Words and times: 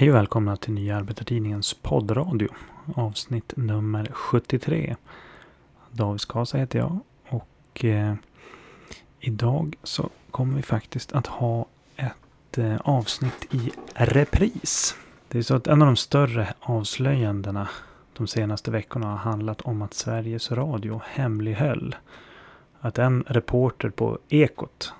Hej 0.00 0.10
och 0.10 0.16
välkomna 0.16 0.56
till 0.56 0.72
Nya 0.72 0.96
Arbetartidningens 0.96 1.74
poddradio. 1.74 2.48
Avsnitt 2.94 3.52
nummer 3.56 4.10
73. 4.12 4.96
David 5.90 6.20
Skasa 6.20 6.58
heter 6.58 6.78
jag. 6.78 6.98
Och 7.28 7.84
eh, 7.84 8.14
idag 9.20 9.76
så 9.82 10.10
kommer 10.30 10.56
vi 10.56 10.62
faktiskt 10.62 11.12
att 11.12 11.26
ha 11.26 11.66
ett 11.96 12.58
eh, 12.58 12.76
avsnitt 12.76 13.54
i 13.54 13.70
repris. 13.94 14.94
Det 15.28 15.38
är 15.38 15.42
så 15.42 15.54
att 15.54 15.66
en 15.66 15.82
av 15.82 15.86
de 15.86 15.96
större 15.96 16.54
avslöjandena 16.60 17.68
de 18.12 18.26
senaste 18.26 18.70
veckorna 18.70 19.06
har 19.06 19.16
handlat 19.16 19.60
om 19.60 19.82
att 19.82 19.94
Sveriges 19.94 20.52
Radio 20.52 21.00
hemlighöll 21.06 21.96
att 22.80 22.98
en 22.98 23.24
reporter 23.26 23.90
på 23.90 24.18
Ekot 24.28 24.92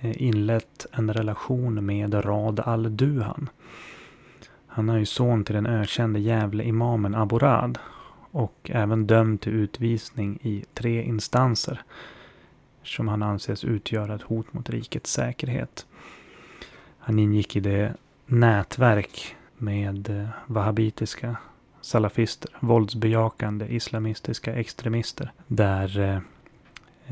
eh, 0.00 0.22
inlett 0.22 0.86
en 0.92 1.12
relation 1.12 1.86
med 1.86 2.24
Rad 2.24 2.60
al-Duhan. 2.60 3.48
Han 4.72 4.88
är 4.88 4.98
ju 4.98 5.06
son 5.06 5.44
till 5.44 5.54
den 5.54 5.66
ökände 5.66 6.20
Gävle-imamen 6.20 7.14
Aborad 7.14 7.78
och 8.30 8.70
även 8.74 9.06
dömd 9.06 9.40
till 9.40 9.52
utvisning 9.52 10.38
i 10.42 10.64
tre 10.74 11.02
instanser 11.02 11.82
som 12.82 13.08
han 13.08 13.22
anses 13.22 13.64
utgöra 13.64 14.14
ett 14.14 14.22
hot 14.22 14.52
mot 14.52 14.70
rikets 14.70 15.12
säkerhet. 15.12 15.86
Han 16.98 17.18
ingick 17.18 17.56
i 17.56 17.60
det 17.60 17.94
nätverk 18.26 19.36
med 19.56 20.10
eh, 20.10 20.28
wahhabitiska 20.46 21.36
salafister, 21.80 22.50
våldsbejakande 22.60 23.66
islamistiska 23.66 24.54
extremister, 24.54 25.32
där 25.46 25.98
eh, 26.00 26.16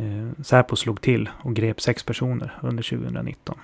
eh, 0.04 0.28
Säpo 0.42 0.77
slog 0.77 1.00
till 1.00 1.30
och 1.42 1.54
grep 1.54 1.80
sex 1.80 2.02
personer 2.02 2.58
under 2.62 2.82
2019. 2.82 3.58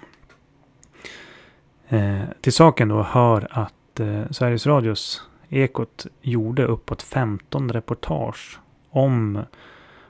Eh, 1.88 2.22
till 2.40 2.52
saken 2.52 2.88
då 2.88 3.02
hör 3.02 3.48
att 3.50 3.74
eh, 4.00 4.22
Sveriges 4.30 4.66
Radios 4.66 5.22
Ekot 5.48 6.06
gjorde 6.22 6.64
uppåt 6.64 7.02
15 7.02 7.72
reportage 7.72 8.58
om 8.90 9.42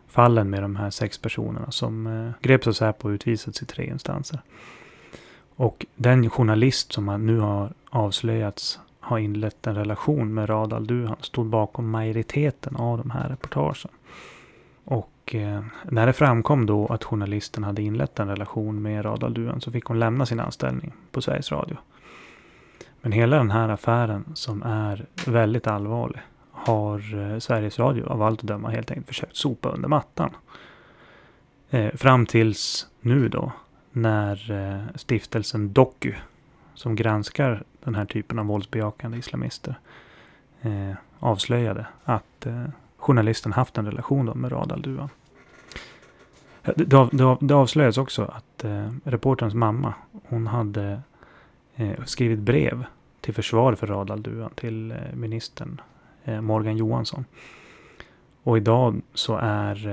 fallen 0.08 0.50
med 0.50 0.62
de 0.62 0.76
här 0.76 0.90
sex 0.90 1.18
personerna 1.18 1.70
som 1.70 2.06
eh, 2.06 2.30
greps 2.40 2.66
av 2.66 2.72
Säpo 2.72 3.08
och 3.08 3.12
utvisats 3.12 3.62
i 3.62 3.66
tre 3.66 3.86
instanser. 3.86 4.40
Och 5.56 5.86
den 5.96 6.30
journalist 6.30 6.92
som 6.92 7.26
nu 7.26 7.38
har 7.38 7.72
avslöjats 7.90 8.78
har 9.00 9.18
inlett 9.18 9.66
en 9.66 9.74
relation 9.74 10.34
med 10.34 10.50
Radal 10.50 10.86
Duhan 10.86 11.16
stod 11.20 11.46
bakom 11.46 11.90
majoriteten 11.90 12.76
av 12.76 12.98
de 12.98 13.10
här 13.10 13.28
reportagen. 13.28 13.90
Och 14.84 15.34
eh, 15.34 15.64
när 15.90 16.06
det 16.06 16.12
framkom 16.12 16.66
då 16.66 16.86
att 16.86 17.04
journalisten 17.04 17.64
hade 17.64 17.82
inlett 17.82 18.18
en 18.18 18.28
relation 18.28 18.82
med 18.82 19.04
Radal 19.04 19.34
Duhan 19.34 19.60
så 19.60 19.72
fick 19.72 19.84
hon 19.84 19.98
lämna 19.98 20.26
sin 20.26 20.40
anställning 20.40 20.92
på 21.10 21.22
Sveriges 21.22 21.52
Radio. 21.52 21.76
Men 23.04 23.12
hela 23.12 23.36
den 23.36 23.50
här 23.50 23.68
affären 23.68 24.24
som 24.34 24.62
är 24.62 25.06
väldigt 25.26 25.66
allvarlig 25.66 26.20
har 26.50 27.32
eh, 27.32 27.38
Sveriges 27.38 27.78
Radio 27.78 28.06
av 28.06 28.22
allt 28.22 28.40
att 28.40 28.46
döma 28.46 28.70
helt 28.70 28.90
enkelt 28.90 29.06
försökt 29.06 29.36
sopa 29.36 29.68
under 29.68 29.88
mattan. 29.88 30.30
Eh, 31.70 31.94
fram 31.94 32.26
tills 32.26 32.86
nu 33.00 33.28
då 33.28 33.52
när 33.92 34.50
eh, 34.50 34.96
stiftelsen 34.96 35.72
Doku 35.72 36.12
som 36.74 36.96
granskar 36.96 37.62
den 37.84 37.94
här 37.94 38.04
typen 38.04 38.38
av 38.38 38.46
våldsbejakande 38.46 39.18
islamister 39.18 39.78
eh, 40.60 40.92
avslöjade 41.18 41.86
att 42.04 42.46
eh, 42.46 42.64
journalisten 42.96 43.52
haft 43.52 43.78
en 43.78 43.86
relation 43.86 44.26
med 44.26 44.52
Rad 44.52 44.72
al-Duan. 44.72 45.08
Eh, 46.62 46.72
det, 46.76 47.08
det, 47.12 47.36
det 47.40 47.54
avslöjades 47.54 47.98
också 47.98 48.24
att 48.24 48.64
eh, 48.64 48.90
reporterns 49.04 49.54
mamma, 49.54 49.94
hon 50.28 50.46
hade 50.46 51.00
och 51.98 52.08
skrivit 52.08 52.38
brev 52.38 52.84
till 53.24 53.34
försvar 53.34 53.74
för 53.74 53.86
Rad 53.86 54.20
duan 54.20 54.50
till 54.54 54.90
eh, 54.90 54.96
ministern 55.14 55.80
eh, 56.24 56.40
Morgan 56.40 56.76
Johansson. 56.76 57.24
Och 58.42 58.56
idag 58.56 59.02
så 59.14 59.36
är 59.42 59.88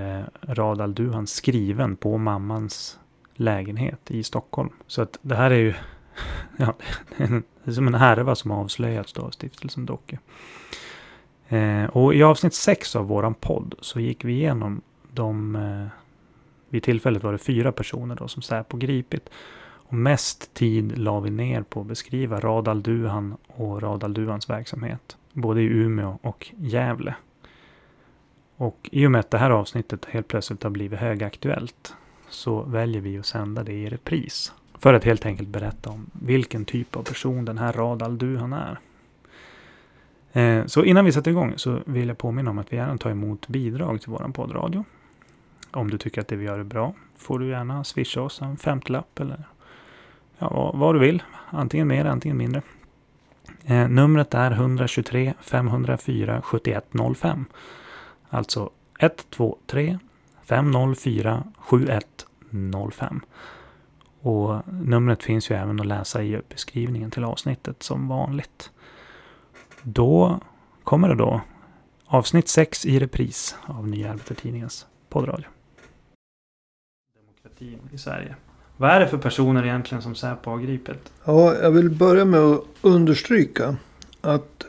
eh, 0.56 0.88
duan 0.88 1.28
skriven 1.28 1.96
på 1.96 2.18
mammans 2.18 3.00
lägenhet 3.34 4.12
i 4.12 4.24
Stockholm. 4.24 4.70
Så 4.88 5.02
att 5.02 5.20
det 5.22 5.36
här 5.36 5.52
är 5.52 5.56
ju 5.56 5.74
ja, 6.58 6.74
det 7.18 7.44
är 7.64 7.72
som 7.72 7.88
en 7.88 7.94
härva 7.94 8.36
som 8.36 8.52
har 8.52 8.58
avslöjats 8.58 9.14
då 9.14 9.22
av 9.22 9.30
stiftelsen 9.30 9.86
Docke. 9.86 10.20
Och 11.92 12.16
i 12.16 12.24
avsnitt 12.24 12.54
6 12.54 12.96
av 12.96 13.08
våran 13.08 13.34
podd 13.34 13.76
så 13.82 14.00
gick 14.00 14.26
vi 14.26 14.34
igenom 14.34 14.82
de... 15.14 15.90
Vid 16.70 16.84
tillfället 16.84 17.24
var 17.24 17.32
det 17.32 17.38
fyra 17.38 17.72
personer 17.72 18.16
då 18.16 18.28
som 18.28 18.42
Säpo 18.42 18.78
gripit. 18.78 19.30
Och 19.92 19.98
mest 19.98 20.54
tid 20.54 20.98
la 20.98 21.20
vi 21.20 21.30
ner 21.30 21.62
på 21.62 21.82
att 21.82 21.88
beskriva 21.88 22.40
Radal 22.40 22.84
Duhan 22.84 23.38
och 23.48 23.82
Radal 23.82 24.14
Duhans 24.14 24.50
verksamhet. 24.50 25.18
Både 25.34 25.62
i 25.62 25.66
Umeå 25.66 26.18
och 26.22 26.52
Gävle. 26.58 27.16
Och 28.56 28.90
i 28.92 29.08
och 29.08 29.12
med 29.12 29.20
att 29.20 29.32
det 29.32 29.38
här 29.38 29.50
avsnittet 29.50 30.06
helt 30.06 30.28
plötsligt 30.28 30.64
har 30.64 30.70
blivit 30.70 31.00
högaktuellt 31.00 31.96
så 32.30 32.62
väljer 32.62 33.02
vi 33.02 33.20
att 33.20 33.26
sända 33.26 33.64
det 33.64 33.74
i 33.74 33.90
repris. 33.90 34.54
För 34.80 34.94
att 34.94 35.04
helt 35.04 35.26
enkelt 35.26 35.50
berätta 35.50 35.90
om 35.90 36.10
vilken 36.14 36.66
typ 36.66 36.96
av 36.96 37.04
person 37.04 37.46
den 37.46 37.58
här 37.58 37.74
Radal 37.74 38.18
Duhan 38.18 38.54
är. 38.54 38.80
Eh, 40.34 40.66
så 40.66 40.84
innan 40.84 41.06
vi 41.06 41.12
sätter 41.12 41.32
igång 41.32 41.54
så 41.56 41.80
vill 41.86 42.08
jag 42.08 42.18
påminna 42.18 42.50
om 42.50 42.58
att 42.58 42.74
vi 42.74 42.78
gärna 42.78 42.98
tar 42.98 43.10
emot 43.10 43.48
bidrag 43.48 44.02
till 44.02 44.12
vår 44.12 44.32
poddradio. 44.34 44.84
Om 45.72 45.90
du 45.90 45.98
tycker 45.98 46.22
att 46.22 46.28
det 46.28 46.36
vi 46.36 46.46
gör 46.46 46.60
är 46.60 46.64
bra 46.64 46.94
får 47.18 47.40
du 47.40 47.50
gärna 47.50 47.84
swisha 47.84 48.22
oss 48.22 48.42
en 48.42 48.58
femtelapp 48.58 49.20
eller 49.20 49.44
ja, 50.42 50.72
vad 50.76 50.96
du 50.96 51.00
vill. 51.00 51.24
Antingen 51.50 51.88
mer, 51.88 52.06
antingen 52.06 52.38
mindre. 52.38 52.62
Eh, 53.66 53.90
numret 53.90 54.34
är 54.34 54.52
123 54.52 55.34
504 55.42 56.42
7105. 56.42 57.46
Alltså 58.30 58.70
123 59.00 60.00
504 60.44 61.44
7105. 61.58 63.22
Och 64.22 64.62
numret 64.68 65.24
finns 65.24 65.52
ju 65.52 65.56
även 65.56 65.80
att 65.80 65.86
läsa 65.86 66.24
i 66.24 66.42
beskrivningen 66.50 67.12
till 67.12 67.24
avsnittet 67.24 67.84
som 67.84 68.08
vanligt. 68.08 68.72
Då 69.82 70.40
kommer 70.84 71.10
det 71.10 71.16
då 71.16 71.42
avsnitt 72.06 72.48
6 72.48 72.86
i 72.86 73.00
repris 73.00 73.56
av 73.66 73.88
Nya 73.88 74.12
Arbetartidningens 74.12 74.88
poddradio. 75.10 75.48
Demokratin 77.16 77.90
i 77.92 77.98
Sverige. 77.98 78.36
Vad 78.82 78.90
är 78.92 79.00
det 79.00 79.08
för 79.08 79.18
personer 79.18 79.64
egentligen 79.66 80.02
som 80.02 80.16
Säpo 80.16 80.50
har 80.50 80.60
gripit? 80.60 81.12
Ja, 81.26 81.56
jag 81.56 81.72
vill 81.72 81.90
börja 81.90 82.26
med 82.26 82.40
att 82.40 82.64
understryka 82.82 83.76
att 84.22 84.66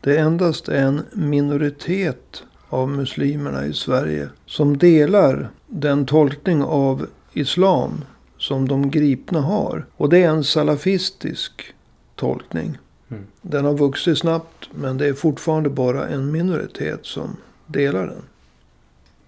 det 0.00 0.18
endast 0.18 0.68
är 0.68 0.82
en 0.82 1.02
minoritet 1.12 2.42
av 2.68 2.88
muslimerna 2.88 3.66
i 3.66 3.72
Sverige 3.72 4.28
som 4.46 4.78
delar 4.78 5.50
den 5.66 6.06
tolkning 6.06 6.62
av 6.62 7.06
islam 7.32 8.04
som 8.38 8.68
de 8.68 8.90
gripna 8.90 9.40
har. 9.40 9.86
Och 9.96 10.08
det 10.08 10.22
är 10.22 10.28
en 10.28 10.44
salafistisk 10.44 11.74
tolkning. 12.14 12.78
Mm. 13.08 13.26
Den 13.42 13.64
har 13.64 13.74
vuxit 13.74 14.18
snabbt 14.18 14.68
men 14.74 14.98
det 14.98 15.06
är 15.06 15.14
fortfarande 15.14 15.70
bara 15.70 16.08
en 16.08 16.32
minoritet 16.32 17.06
som 17.06 17.36
delar 17.66 18.06
den. 18.06 18.22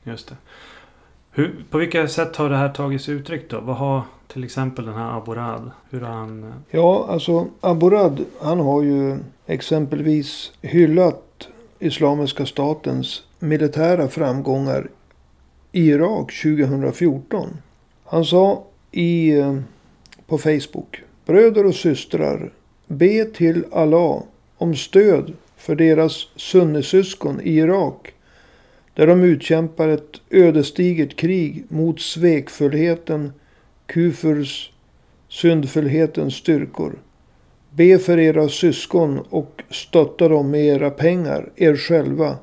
Just 0.05 0.29
det. 0.29 0.37
Hur, 1.41 1.65
på 1.71 1.79
vilka 1.79 2.09
sätt 2.09 2.37
har 2.37 2.51
det 2.51 2.57
här 2.57 2.69
tagits 2.69 3.09
uttryck 3.09 3.51
då? 3.51 3.61
Vad 3.61 3.77
har 3.77 4.03
till 4.29 4.45
exempel 4.45 4.87
den 4.87 4.95
här 4.95 5.17
Aborad? 5.17 5.71
Hur 5.91 6.01
har 6.01 6.15
han... 6.15 6.45
Eh, 6.45 6.51
ja, 6.71 7.07
alltså 7.09 7.47
Aborad 7.61 8.25
han 8.41 8.61
har 8.61 8.83
ju 8.83 9.19
exempelvis 9.47 10.53
hyllat 10.63 11.49
Islamiska 11.79 12.47
statens 12.47 13.23
militära 13.39 14.09
framgångar 14.09 14.89
i 15.73 15.89
Irak 15.89 16.43
2014. 16.43 17.49
Han 18.05 18.25
sa 18.25 18.65
i, 18.91 19.39
eh, 19.39 19.59
på 20.27 20.39
Facebook. 20.39 21.03
Bröder 21.27 21.67
och 21.67 21.75
systrar, 21.75 22.53
be 22.87 23.25
till 23.25 23.65
Allah 23.73 24.23
om 24.59 24.75
stöd 24.75 25.33
för 25.57 25.75
deras 25.75 26.27
sunnisyskon 26.37 27.41
i 27.41 27.51
Irak. 27.51 28.13
Där 28.95 29.07
de 29.07 29.23
utkämpar 29.25 29.89
ett 29.89 30.21
ödesdigert 30.31 31.17
krig 31.17 31.65
mot 31.69 32.01
svekfullheten, 32.01 33.33
kufurs, 33.87 34.73
syndfullhetens 35.29 36.35
styrkor. 36.35 36.99
Be 37.71 37.99
för 37.99 38.19
era 38.19 38.49
syskon 38.49 39.21
och 39.31 39.63
stötta 39.71 40.29
dem 40.29 40.51
med 40.51 40.65
era 40.65 40.91
pengar, 40.91 41.53
er 41.57 41.77
själva 41.77 42.37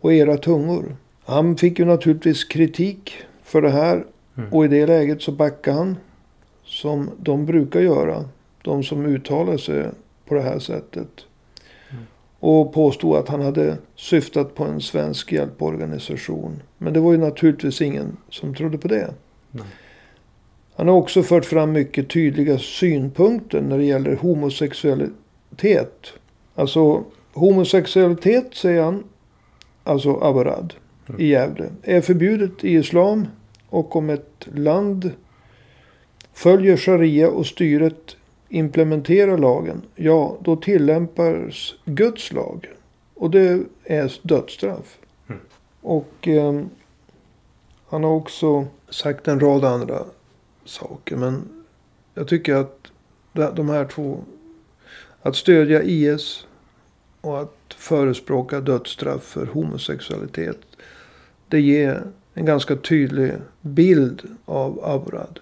och 0.00 0.12
era 0.12 0.36
tungor. 0.36 0.96
Han 1.24 1.56
fick 1.56 1.78
ju 1.78 1.84
naturligtvis 1.84 2.44
kritik 2.44 3.16
för 3.42 3.62
det 3.62 3.70
här 3.70 4.04
Mm. 4.36 4.52
Och 4.52 4.64
i 4.64 4.68
det 4.68 4.86
läget 4.86 5.22
så 5.22 5.32
backar 5.32 5.72
han. 5.72 5.96
Som 6.64 7.10
de 7.18 7.46
brukar 7.46 7.80
göra. 7.80 8.24
De 8.62 8.82
som 8.82 9.06
uttalar 9.06 9.56
sig 9.56 9.90
på 10.24 10.34
det 10.34 10.42
här 10.42 10.58
sättet. 10.58 11.08
Och 12.44 12.72
påstod 12.72 13.16
att 13.16 13.28
han 13.28 13.40
hade 13.42 13.76
syftat 13.96 14.54
på 14.54 14.64
en 14.64 14.80
svensk 14.80 15.32
hjälporganisation. 15.32 16.62
Men 16.78 16.92
det 16.92 17.00
var 17.00 17.12
ju 17.12 17.18
naturligtvis 17.18 17.82
ingen 17.82 18.16
som 18.30 18.54
trodde 18.54 18.78
på 18.78 18.88
det. 18.88 19.14
Nej. 19.50 19.64
Han 20.76 20.88
har 20.88 20.94
också 20.94 21.22
fört 21.22 21.44
fram 21.44 21.72
mycket 21.72 22.08
tydliga 22.10 22.58
synpunkter 22.58 23.60
när 23.60 23.78
det 23.78 23.84
gäller 23.84 24.16
homosexualitet. 24.16 26.06
Alltså 26.54 27.04
homosexualitet 27.32 28.54
säger 28.54 28.82
han. 28.82 29.04
Alltså 29.84 30.16
Abarad 30.22 30.74
Mm. 31.08 31.20
i 31.20 31.26
Gävle. 31.26 31.70
Är 31.82 32.00
förbjudet 32.00 32.64
i 32.64 32.70
islam. 32.74 33.26
Och 33.68 33.96
om 33.96 34.10
ett 34.10 34.48
land 34.54 35.10
följer 36.32 36.76
sharia 36.76 37.28
och 37.28 37.46
styret 37.46 38.16
implementerar 38.54 39.38
lagen. 39.38 39.82
Ja, 39.94 40.36
då 40.40 40.56
tillämpas 40.56 41.74
Guds 41.84 42.32
lag. 42.32 42.70
Och 43.14 43.30
det 43.30 43.62
är 43.84 44.12
dödsstraff. 44.22 44.98
Mm. 45.28 45.40
Och 45.80 46.28
eh, 46.28 46.60
han 47.88 48.04
har 48.04 48.10
också 48.10 48.66
sagt 48.88 49.28
en 49.28 49.40
rad 49.40 49.64
andra 49.64 50.04
saker. 50.64 51.16
Men 51.16 51.42
jag 52.14 52.28
tycker 52.28 52.54
att 52.54 52.86
de- 53.32 53.68
här 53.68 53.84
två. 53.84 54.18
Att 55.22 55.36
stödja 55.36 55.82
IS 55.82 56.46
och 57.20 57.40
att 57.40 57.56
förespråka 57.76 58.60
dödsstraff 58.60 59.22
för 59.22 59.46
homosexualitet. 59.46 60.60
Det 61.48 61.60
ger 61.60 62.02
en 62.34 62.44
ganska 62.44 62.76
tydlig 62.76 63.32
bild 63.60 64.22
av 64.44 64.80
Abrad. 64.84 65.40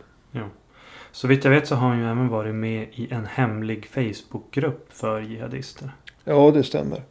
Så 1.12 1.29
vitt 1.29 1.44
jag 1.44 1.50
vet 1.50 1.67
så 1.67 1.75
har 1.75 1.88
han 1.88 1.99
ju 1.99 2.05
även 2.05 2.29
varit 2.29 2.55
med 2.55 2.87
i 2.93 3.09
en 3.11 3.26
hemlig 3.26 3.87
Facebookgrupp 3.87 4.93
för 4.93 5.20
jihadister. 5.20 5.91
Ja, 6.25 6.50
det 6.50 6.62
stämmer. 6.62 7.03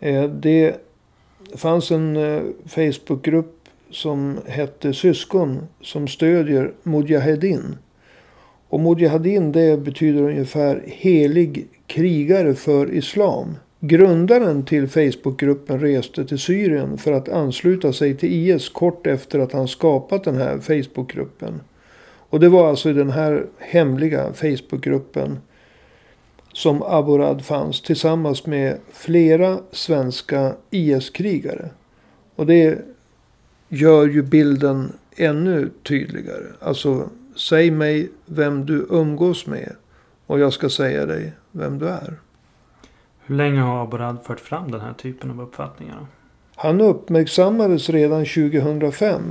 Eh, 0.00 0.24
det 0.24 0.76
fanns 1.56 1.90
en 1.90 2.16
eh, 2.16 2.42
Facebookgrupp 2.66 3.68
som 3.90 4.38
hette 4.46 4.94
Syskon 4.94 5.68
som 5.80 6.08
stödjer 6.08 6.72
Mujahedin. 6.82 7.76
Och 8.68 8.80
Mujahedin 8.80 9.52
det 9.52 9.80
betyder 9.80 10.22
ungefär 10.22 10.82
helig 10.86 11.66
krigare 11.86 12.54
för 12.54 12.94
islam. 12.94 13.56
Grundaren 13.80 14.64
till 14.64 14.88
Facebookgruppen 14.88 15.80
reste 15.80 16.24
till 16.24 16.38
Syrien 16.38 16.98
för 16.98 17.12
att 17.12 17.28
ansluta 17.28 17.92
sig 17.92 18.16
till 18.16 18.32
IS 18.32 18.68
kort 18.68 19.06
efter 19.06 19.38
att 19.38 19.52
han 19.52 19.68
skapat 19.68 20.24
den 20.24 20.36
här 20.36 20.58
Facebookgruppen. 20.58 21.60
Och 22.32 22.40
det 22.40 22.48
var 22.48 22.68
alltså 22.68 22.90
i 22.90 22.92
den 22.92 23.10
här 23.10 23.46
hemliga 23.58 24.32
Facebookgruppen 24.32 25.38
som 26.52 26.82
Aborad 26.82 27.44
fanns 27.44 27.82
tillsammans 27.82 28.46
med 28.46 28.78
flera 28.92 29.58
svenska 29.70 30.54
IS-krigare. 30.70 31.68
Och 32.36 32.46
det 32.46 32.78
gör 33.68 34.08
ju 34.08 34.22
bilden 34.22 34.92
ännu 35.16 35.70
tydligare. 35.82 36.46
Alltså, 36.60 37.08
säg 37.36 37.70
mig 37.70 38.10
vem 38.26 38.66
du 38.66 38.86
umgås 38.90 39.46
med 39.46 39.72
och 40.26 40.40
jag 40.40 40.52
ska 40.52 40.68
säga 40.68 41.06
dig 41.06 41.32
vem 41.50 41.78
du 41.78 41.88
är. 41.88 42.14
Hur 43.24 43.36
länge 43.36 43.60
har 43.60 43.82
Aborad 43.82 44.16
fört 44.24 44.40
fram 44.40 44.70
den 44.70 44.80
här 44.80 44.92
typen 44.92 45.30
av 45.30 45.40
uppfattningar? 45.40 46.06
Han 46.56 46.80
uppmärksammades 46.80 47.90
redan 47.90 48.24
2005. 48.24 49.22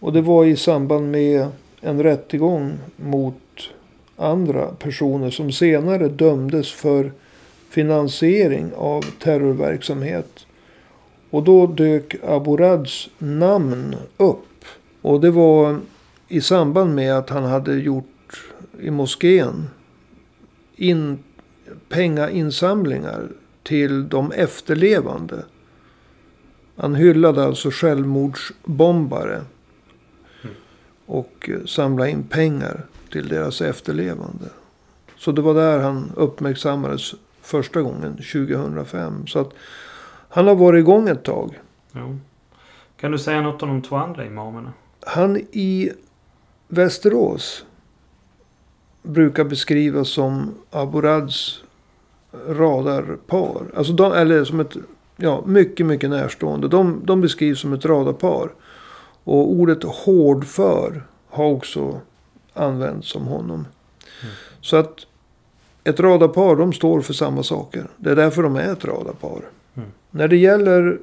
Och 0.00 0.12
det 0.12 0.20
var 0.20 0.44
i 0.44 0.56
samband 0.56 1.10
med 1.10 1.46
en 1.80 2.02
rättegång 2.02 2.78
mot 2.96 3.70
andra 4.16 4.66
personer 4.66 5.30
som 5.30 5.52
senare 5.52 6.08
dömdes 6.08 6.72
för 6.72 7.12
finansiering 7.70 8.72
av 8.76 9.04
terrorverksamhet. 9.18 10.46
Och 11.30 11.42
då 11.42 11.66
dök 11.66 12.14
Aborads 12.24 13.08
namn 13.18 13.96
upp. 14.16 14.64
Och 15.02 15.20
det 15.20 15.30
var 15.30 15.80
i 16.28 16.40
samband 16.40 16.94
med 16.94 17.14
att 17.18 17.30
han 17.30 17.44
hade 17.44 17.74
gjort 17.74 18.40
i 18.80 18.90
moskén 18.90 19.70
in 20.76 21.18
pengainsamlingar 21.88 23.28
till 23.62 24.08
de 24.08 24.32
efterlevande. 24.32 25.44
Han 26.76 26.94
hyllade 26.94 27.44
alltså 27.44 27.70
självmordsbombare. 27.70 29.40
Och 31.08 31.50
eh, 31.50 31.64
samlade 31.64 32.10
in 32.10 32.22
pengar 32.22 32.86
till 33.12 33.28
deras 33.28 33.60
efterlevande. 33.60 34.44
Så 35.16 35.32
det 35.32 35.42
var 35.42 35.54
där 35.54 35.78
han 35.78 36.12
uppmärksammades 36.16 37.14
första 37.42 37.82
gången 37.82 38.16
2005. 38.16 39.26
Så 39.26 39.38
att 39.38 39.52
han 40.28 40.46
har 40.46 40.54
varit 40.54 40.78
igång 40.78 41.08
ett 41.08 41.22
tag. 41.22 41.58
Jo. 41.92 42.18
Kan 43.00 43.12
du 43.12 43.18
säga 43.18 43.40
något 43.40 43.62
om 43.62 43.68
de 43.68 43.82
två 43.82 43.96
andra 43.96 44.26
imamerna? 44.26 44.72
Han 45.06 45.36
i 45.36 45.92
Västerås 46.68 47.64
brukar 49.02 49.44
beskrivas 49.44 50.08
som 50.08 50.54
Aborads 50.70 51.62
radarpar. 52.48 53.62
Alltså 53.76 53.92
de, 53.92 54.12
eller 54.12 54.44
som 54.44 54.60
ett 54.60 54.76
ja, 55.16 55.42
mycket, 55.46 55.86
mycket 55.86 56.10
närstående. 56.10 56.68
De, 56.68 57.00
de 57.04 57.20
beskrivs 57.20 57.60
som 57.60 57.72
ett 57.72 57.84
radarpar. 57.84 58.50
Och 59.28 59.50
ordet 59.50 59.84
hårdför 59.84 61.02
har 61.28 61.44
också 61.44 62.00
använts 62.52 63.14
om 63.14 63.26
honom. 63.26 63.66
Mm. 64.22 64.34
Så 64.60 64.76
att 64.76 65.06
ett 65.84 66.00
radarpar, 66.00 66.56
de 66.56 66.72
står 66.72 67.00
för 67.00 67.12
samma 67.12 67.42
saker. 67.42 67.86
Det 67.96 68.10
är 68.10 68.16
därför 68.16 68.42
de 68.42 68.56
är 68.56 68.72
ett 68.72 68.84
radarpar. 68.84 69.40
Mm. 69.74 69.88
När 70.10 70.28
det 70.28 70.36
gäller 70.36 70.98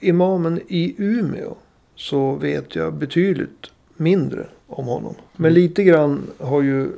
imamen 0.00 0.60
i 0.68 0.94
Umeå 0.98 1.54
så 1.96 2.32
vet 2.32 2.74
jag 2.74 2.94
betydligt 2.94 3.66
mindre 3.96 4.46
om 4.66 4.86
honom. 4.86 5.14
Men 5.36 5.50
Mm. 5.52 5.62
lite 5.62 5.84
grann 5.84 6.26
har 6.38 6.62
ju 6.62 6.88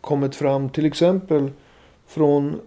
kommit 0.00 0.36
fram 0.36 0.68
till 0.68 0.86
exempel 0.86 1.50
från 2.06 2.60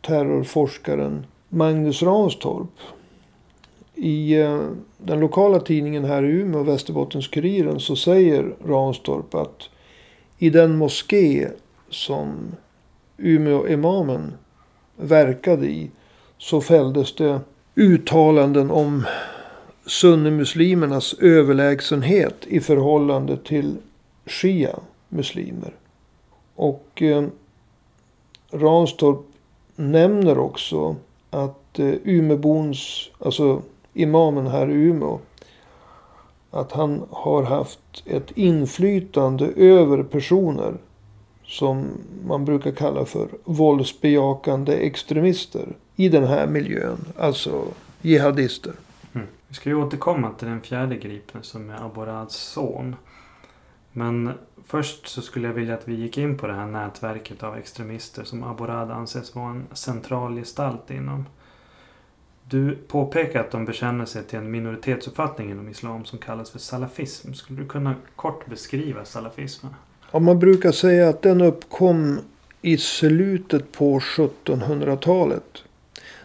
terrorforskaren 0.00 1.26
Magnus 1.48 2.02
Ranstorp. 2.02 2.68
I 4.04 4.40
eh, 4.40 4.60
den 4.98 5.20
lokala 5.20 5.60
tidningen 5.60 6.04
här 6.04 6.22
i 6.22 6.28
Umeå, 6.28 6.62
Västerbottens-Kuriren, 6.62 7.78
så 7.78 7.96
säger 7.96 8.54
Ranstorp 8.66 9.34
att 9.34 9.68
i 10.38 10.50
den 10.50 10.76
moské 10.76 11.48
som 11.90 12.56
Umeå-imamen 13.16 14.32
verkade 14.96 15.66
i 15.66 15.90
så 16.38 16.60
fälldes 16.60 17.14
det 17.14 17.40
uttalanden 17.74 18.70
om 18.70 19.06
sunnimuslimernas 19.86 21.14
överlägsenhet 21.14 22.46
i 22.46 22.60
förhållande 22.60 23.36
till 23.36 23.76
shia-muslimer. 24.26 25.74
Och 26.54 27.02
eh, 27.02 27.24
Ranstorp 28.50 29.20
nämner 29.76 30.38
också 30.38 30.96
att 31.30 31.78
eh, 31.78 31.94
Umebons, 32.04 33.10
alltså 33.18 33.62
imamen 33.94 34.46
här 34.46 34.70
i 34.70 34.72
Umeå, 34.72 35.20
att 36.50 36.72
han 36.72 37.02
har 37.10 37.42
haft 37.42 38.02
ett 38.06 38.30
inflytande 38.30 39.46
över 39.56 40.02
personer 40.02 40.74
som 41.44 41.86
man 42.26 42.44
brukar 42.44 42.72
kalla 42.72 43.04
för 43.04 43.28
våldsbejakande 43.44 44.72
extremister 44.72 45.68
i 45.96 46.08
den 46.08 46.24
här 46.24 46.46
miljön. 46.46 46.98
Alltså 47.18 47.64
jihadister. 48.02 48.72
Mm. 49.12 49.26
Vi 49.48 49.54
ska 49.54 49.68
ju 49.68 49.74
återkomma 49.74 50.30
till 50.30 50.48
den 50.48 50.60
fjärde 50.60 50.96
gripne 50.96 51.42
som 51.42 51.70
är 51.70 51.84
Aborads 51.84 52.36
son. 52.36 52.96
Men 53.92 54.32
först 54.66 55.08
så 55.08 55.22
skulle 55.22 55.46
jag 55.46 55.54
vilja 55.54 55.74
att 55.74 55.88
vi 55.88 55.94
gick 55.94 56.18
in 56.18 56.38
på 56.38 56.46
det 56.46 56.54
här 56.54 56.66
nätverket 56.66 57.42
av 57.42 57.56
extremister 57.56 58.24
som 58.24 58.42
Aborad 58.42 58.90
anses 58.90 59.34
vara 59.34 59.50
en 59.50 59.66
central 59.72 60.36
gestalt 60.36 60.90
inom. 60.90 61.26
Du 62.52 62.76
påpekar 62.88 63.40
att 63.40 63.50
de 63.50 63.64
bekänner 63.64 64.04
sig 64.04 64.24
till 64.24 64.38
en 64.38 64.50
minoritetsuppfattning 64.50 65.50
inom 65.50 65.68
islam 65.68 66.04
som 66.04 66.18
kallas 66.18 66.50
för 66.50 66.58
salafism. 66.58 67.32
Skulle 67.32 67.60
du 67.60 67.68
kunna 67.68 67.94
kort 68.16 68.46
beskriva 68.46 69.04
salafismen? 69.04 69.74
Ja, 70.10 70.18
man 70.18 70.38
brukar 70.38 70.72
säga 70.72 71.08
att 71.08 71.22
den 71.22 71.40
uppkom 71.40 72.18
i 72.62 72.76
slutet 72.76 73.72
på 73.72 73.98
1700-talet. 73.98 75.64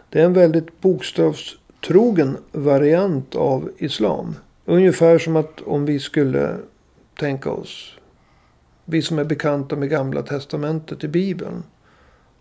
Det 0.10 0.22
är 0.22 0.26
en 0.26 0.34
väldigt 0.34 0.82
bokstavstrogen 0.82 2.38
variant 2.52 3.36
av 3.36 3.72
islam. 3.78 4.36
Ungefär 4.66 5.18
som 5.18 5.36
att 5.36 5.62
om 5.62 5.86
vi 5.86 6.00
skulle 6.00 6.58
tänka 7.20 7.52
oss, 7.52 7.98
vi 8.86 9.02
som 9.02 9.20
är 9.20 9.24
bekanta 9.24 9.76
med 9.76 9.90
gamla 9.90 10.22
testamentet 10.22 11.04
i 11.04 11.08
bibeln, 11.08 11.64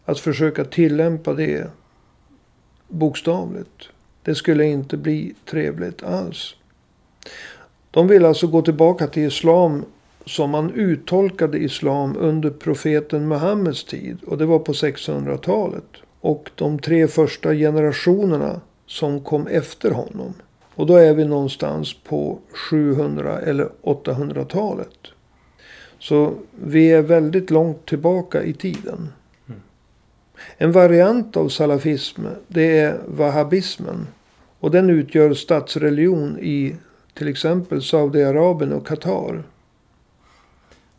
att 0.05 0.21
försöka 0.21 0.65
tillämpa 0.65 1.33
det 1.33 1.71
bokstavligt. 2.89 3.89
Det 4.23 4.35
skulle 4.35 4.65
inte 4.65 4.97
bli 4.97 5.35
trevligt 5.51 6.03
alls. 6.03 6.55
De 7.91 8.09
vill 8.09 8.25
alltså 8.25 8.47
gå 8.47 8.63
tillbaka 8.63 9.07
till 9.07 9.23
islam 9.23 9.85
som 10.27 10.51
man 10.51 10.71
uttolkade 10.71 11.59
islam 11.59 12.17
under 12.19 12.51
profeten 12.51 13.29
Muhammeds 13.29 13.85
tid. 13.85 14.19
Och 14.27 14.39
det 14.39 14.47
var 14.47 14.59
på 14.59 14.73
600-talet. 14.73 15.85
Och 16.21 16.51
de 16.55 16.79
tre 16.79 17.09
första 17.09 17.55
generationerna 17.55 18.61
som 18.87 19.21
kom 19.21 19.47
efter 19.47 19.91
honom. 19.91 20.35
Och 20.75 20.87
då 20.87 20.97
är 20.97 21.15
vi 21.15 21.25
någonstans 21.25 21.95
på 21.95 22.39
700 22.71 23.41
eller 23.41 23.69
800-talet. 23.83 24.99
Så 25.99 26.35
vi 26.51 26.93
är 26.93 27.03
väldigt 27.03 27.51
långt 27.51 27.87
tillbaka 27.87 28.43
i 28.43 28.53
tiden. 28.53 29.13
En 30.59 30.73
variant 30.73 31.37
av 31.37 31.49
salafism 31.49 32.27
det 32.49 32.79
är 32.79 33.01
wahhabismen. 33.07 34.07
Och 34.61 34.71
den 34.71 34.91
utgör 34.91 35.35
statsreligion 35.35 36.39
i 36.39 36.77
till 37.15 37.29
exempel 37.29 37.83
Saudiarabien 37.83 38.73
och 38.73 38.87
Qatar. 38.87 39.43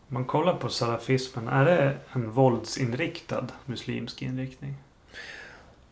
Om 0.10 0.14
man 0.14 0.26
kollar 0.26 0.54
på 0.54 0.70
salafismen, 0.70 1.48
är 1.48 1.66
det 1.66 1.94
en 2.14 2.32
våldsinriktad 2.32 3.48
muslimsk 3.66 4.22
inriktning? 4.22 4.74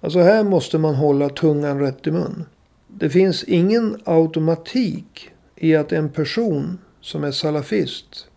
Alltså 0.01 0.19
här 0.19 0.43
måste 0.43 0.77
man 0.77 0.95
hålla 0.95 1.29
tungan 1.29 1.79
rätt 1.79 2.07
i 2.07 2.11
mun. 2.11 2.45
Det 2.87 3.09
finns 3.09 3.43
ingen 3.43 4.01
automatik 4.05 5.29
i 5.55 5.75
att 5.75 5.91
en 5.91 6.09
person 6.09 6.77
som 7.01 7.23
är 7.23 7.31
salafist 7.31 8.27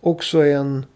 också 0.00 0.38
är 0.38 0.56
en 0.56 0.86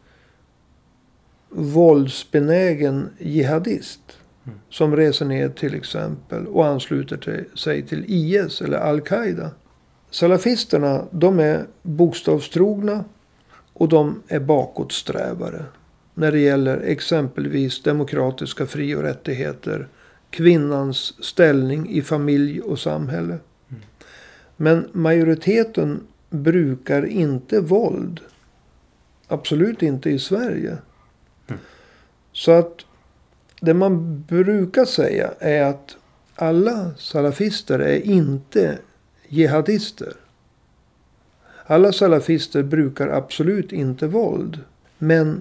våldsbenägen 1.55 3.11
jihadist. 3.19 4.01
Mm. 4.47 4.59
Som 4.71 4.97
reser 4.97 5.27
ner 5.27 5.49
till 5.49 5.75
exempel 5.75 6.47
och 6.47 6.67
ansluter 6.67 7.17
till, 7.17 7.45
sig 7.59 7.83
till 7.83 8.05
IS 8.09 8.63
eller 8.63 8.79
Al-Qaida. 8.79 9.51
Salafisterna 10.11 11.05
de 11.11 11.39
är 11.39 11.67
bokstavstrogna 11.83 13.05
och 13.73 13.89
de 13.89 14.23
är 14.29 14.41
bakåtsträvare. 14.41 15.65
När 16.15 16.33
det 16.33 16.39
gäller 16.39 16.79
exempelvis 16.79 17.83
demokratiska 17.83 18.67
fri 18.67 18.95
och 18.95 19.03
rättigheter. 19.03 19.89
Kvinnans 20.31 21.25
ställning 21.25 21.91
i 21.91 22.03
familj 22.03 22.61
och 22.61 22.79
samhälle. 22.79 23.39
Mm. 23.69 23.83
Men 24.57 24.89
majoriteten 24.93 26.01
brukar 26.31 27.07
inte 27.07 27.61
våld. 27.61 28.21
Absolut 29.29 29.83
inte 29.83 30.11
i 30.11 30.19
Sverige. 30.19 30.79
Mm. 31.47 31.61
Så 32.33 32.53
att 32.53 32.85
det 33.61 33.75
man 33.75 34.23
brukar 34.23 34.85
säga 34.85 35.31
är 35.39 35.63
att 35.63 35.97
alla 36.35 36.91
salafister 36.99 37.79
är 37.79 38.01
inte 38.01 38.79
jihadister. 39.29 40.13
Alla 41.67 41.93
salafister 41.93 42.63
brukar 42.63 43.09
absolut 43.09 43.73
inte 43.73 44.07
våld. 44.07 44.61
Men 44.99 45.41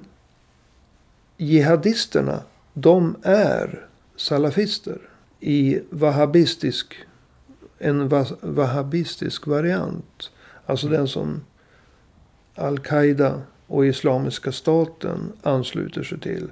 jihadisterna, 1.37 2.43
de 2.73 3.15
är 3.23 3.87
salafister. 4.15 4.97
I 5.39 5.81
wahhabistisk, 5.89 6.95
en 7.79 8.09
wahhabistisk 8.41 9.47
variant. 9.47 10.31
Alltså 10.65 10.87
mm. 10.87 10.97
den 10.97 11.07
som 11.07 11.43
Al-Qaida 12.55 13.41
och 13.73 13.85
Islamiska 13.85 14.51
staten 14.51 15.33
ansluter 15.43 16.03
sig 16.03 16.19
till. 16.19 16.49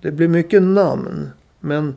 Det 0.00 0.12
blir 0.12 0.28
mycket 0.28 0.62
namn. 0.62 1.30
Men 1.60 1.94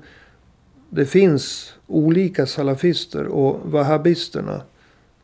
det 0.90 1.06
finns 1.06 1.74
olika 1.88 2.46
salafister 2.46 3.26
och 3.26 3.72
wahhabisterna. 3.72 4.62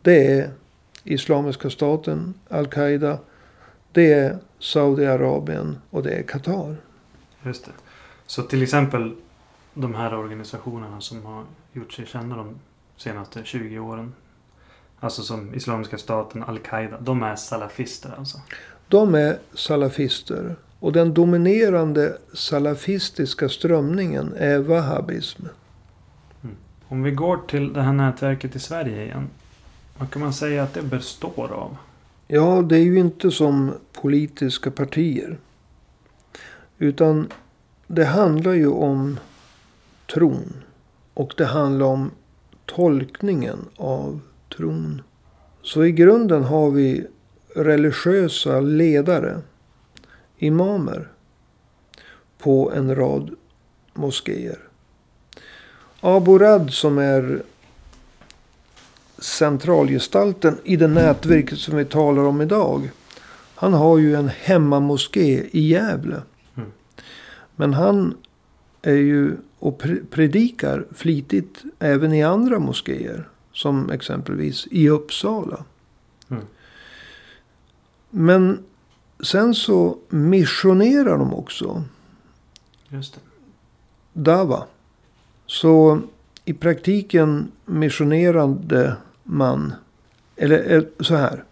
Det 0.02 0.40
är 0.40 0.50
Islamiska 1.04 1.70
staten, 1.70 2.34
Al-Qaida. 2.50 3.20
Det 3.92 4.14
är 4.14 4.38
Saudiarabien 4.60 5.78
och 5.90 6.04
det 6.04 6.12
är 6.12 6.24
Qatar. 6.24 6.76
Just 7.44 7.66
det. 7.66 7.72
Så 8.28 8.42
till 8.42 8.64
exempel 8.64 9.16
de 9.74 9.96
här 9.96 10.16
organisationerna 10.16 11.02
som 11.02 11.26
har 11.26 11.44
gjort 11.74 11.94
sig 11.94 12.06
kända 12.06 12.36
de 12.36 12.60
senaste 12.98 13.44
20 13.44 13.80
åren. 13.80 14.14
Alltså 15.00 15.22
som 15.22 15.56
Islamiska 15.56 15.98
staten, 15.98 16.44
Al-Qaida. 16.44 17.00
De 17.00 17.24
är 17.24 17.36
salafister 17.36 18.16
alltså? 18.18 18.38
De 18.88 19.16
är 19.16 19.38
salafister. 19.54 20.56
Och 20.80 20.92
den 20.92 21.14
dominerande 21.14 22.18
salafistiska 22.34 23.50
strömningen 23.50 24.34
är 24.38 24.60
wahhabism. 24.60 25.46
Mm. 26.44 26.56
Om 26.88 27.04
vi 27.04 27.12
går 27.12 27.38
till 27.48 27.74
det 27.74 27.82
här 27.82 27.94
nätverket 27.94 28.56
i 28.56 28.60
Sverige 28.60 29.04
igen. 29.04 29.30
Vad 29.98 30.12
kan 30.12 30.22
man 30.22 30.34
säga 30.34 30.64
att 30.64 30.74
det 30.74 30.82
består 30.82 31.52
av? 31.54 31.78
Ja, 32.28 32.62
det 32.62 32.78
är 32.78 32.84
ju 32.84 33.00
inte 33.00 33.32
som 33.32 33.74
politiska 33.94 34.72
partier. 34.72 35.38
Utan 36.78 37.28
det 37.88 38.06
handlar 38.06 38.54
ju 38.54 38.68
om 38.68 39.20
tron. 40.14 40.54
Och 41.14 41.34
det 41.38 41.46
handlar 41.46 41.86
om 41.86 42.12
tolkningen 42.66 43.60
av 43.78 44.20
tron. 44.58 45.02
Så 45.62 45.86
i 45.86 45.92
grunden 45.92 46.44
har 46.44 46.72
vi 46.72 47.08
religiösa 47.56 48.60
ledare 48.60 49.42
imamer 50.38 51.08
på 52.38 52.72
en 52.72 52.96
rad 52.96 53.36
moskéer. 53.94 54.60
Abu 56.02 56.38
Rad 56.38 56.74
som 56.74 56.98
är 56.98 57.42
centralgestalten 59.18 60.58
i 60.64 60.76
det 60.76 60.88
nätverk 60.88 61.58
som 61.58 61.78
vi 61.78 61.86
talar 61.86 62.24
om 62.24 62.42
idag. 62.42 62.90
Han 63.56 63.74
har 63.74 63.98
ju 63.98 64.16
en 64.16 64.30
hemmamoské 64.30 65.44
i 65.52 65.68
Gävle. 65.68 66.22
Mm. 66.56 66.70
Men 67.56 67.74
han 67.74 68.18
är 68.82 68.96
ju 68.96 69.38
och 69.60 69.84
predikar 70.10 70.86
flitigt 70.92 71.64
även 71.80 72.14
i 72.14 72.24
andra 72.24 72.60
moskéer. 72.60 73.30
Som 73.54 73.90
exempelvis 73.90 74.68
i 74.72 74.90
Uppsala. 74.90 75.64
Men 78.18 78.64
Sen 79.20 79.56
så 79.56 79.98
missionerar 80.10 81.18
de 81.18 81.34
också. 81.34 81.84
Just 82.90 83.14
det. 83.14 83.20
Dava. 84.14 84.64
Så 85.46 86.02
i 86.46 86.54
praktiken 86.54 87.52
missionerande 87.66 88.96
man. 89.24 89.74
Eller 90.36 90.74
eh, 90.74 90.84
så 91.00 91.16
här. 91.16 91.44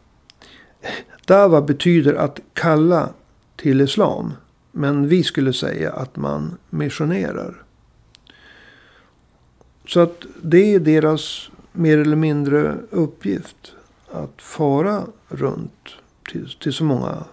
Dava 1.26 1.62
betyder 1.62 2.14
att 2.14 2.40
kalla 2.54 3.10
till 3.56 3.82
islam. 3.82 4.34
Men 4.72 5.08
vi 5.08 5.24
skulle 5.24 5.54
säga 5.54 5.92
att 5.92 6.16
man 6.16 6.58
missionerar. 6.70 7.64
Så 9.88 10.00
att 10.00 10.26
det 10.42 10.76
är 10.76 10.80
deras 10.80 11.50
mer 11.72 11.98
eller 11.98 12.16
mindre 12.16 12.78
uppgift. 12.90 13.74
Att 14.12 14.42
fara 14.42 15.04
runt 15.28 16.03
till, 16.34 16.56
till 16.60 16.74
så 16.74 16.84
många 16.84 17.24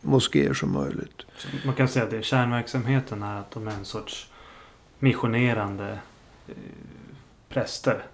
moskéer 0.00 0.54
som 0.54 0.72
möjligt. 0.72 1.22
Så 1.36 1.48
man 1.64 1.74
kan 1.74 1.88
säga 1.88 2.04
att 2.04 2.10
det, 2.10 2.22
kärnverksamheten 2.22 3.22
är 3.22 3.40
att 3.40 3.50
de 3.50 3.68
är 3.68 3.72
en 3.72 3.84
sorts 3.84 4.30
missionerande 4.98 5.98
eh, 6.48 6.54
präster. 7.48 8.06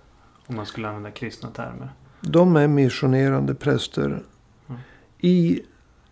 Om 0.46 0.56
man 0.56 0.66
skulle 0.66 0.88
använda 0.88 1.10
kristna 1.10 1.50
termer. 1.50 1.88
De 2.20 2.56
är 2.56 2.68
missionerande 2.68 3.54
präster 3.54 4.22
mm. 4.68 4.80
i 5.18 5.62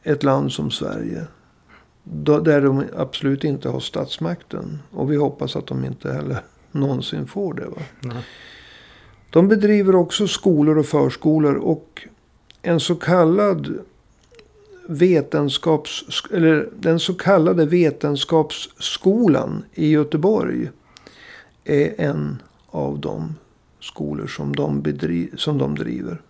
ett 0.03 0.23
land 0.23 0.53
som 0.53 0.71
Sverige. 0.71 1.27
Där 2.03 2.61
de 2.61 2.85
absolut 2.97 3.45
inte 3.45 3.69
har 3.69 3.81
statsmakten. 3.81 4.79
Och 4.91 5.13
vi 5.13 5.17
hoppas 5.17 5.57
att 5.57 5.67
de 5.67 5.85
inte 5.85 6.13
heller 6.13 6.41
någonsin 6.73 7.27
får 7.27 7.55
det. 7.55 7.67
Va? 7.67 7.83
Mm. 8.05 8.17
De 9.31 9.49
bedriver 9.49 9.95
också 9.95 10.29
skolor 10.29 10.79
och 10.79 10.87
förskolor. 10.87 11.55
Och 11.55 12.09
en 12.63 12.81
så 12.81 12.95
kallad 12.95 13.79
vetenskaps, 14.87 16.05
eller 16.33 16.69
den 16.79 17.01
så 17.01 17.15
kallade 17.15 17.67
vetenskapsskolan 17.67 19.65
i 19.75 19.91
Göteborg 19.91 20.71
är 21.65 22.01
en 22.01 22.43
av 22.71 23.01
de 23.01 23.35
skolor 23.81 24.27
som 24.27 24.57
de, 24.57 24.83
bedri, 24.83 25.31
som 25.37 25.59
de 25.59 25.75
driver. 25.75 26.21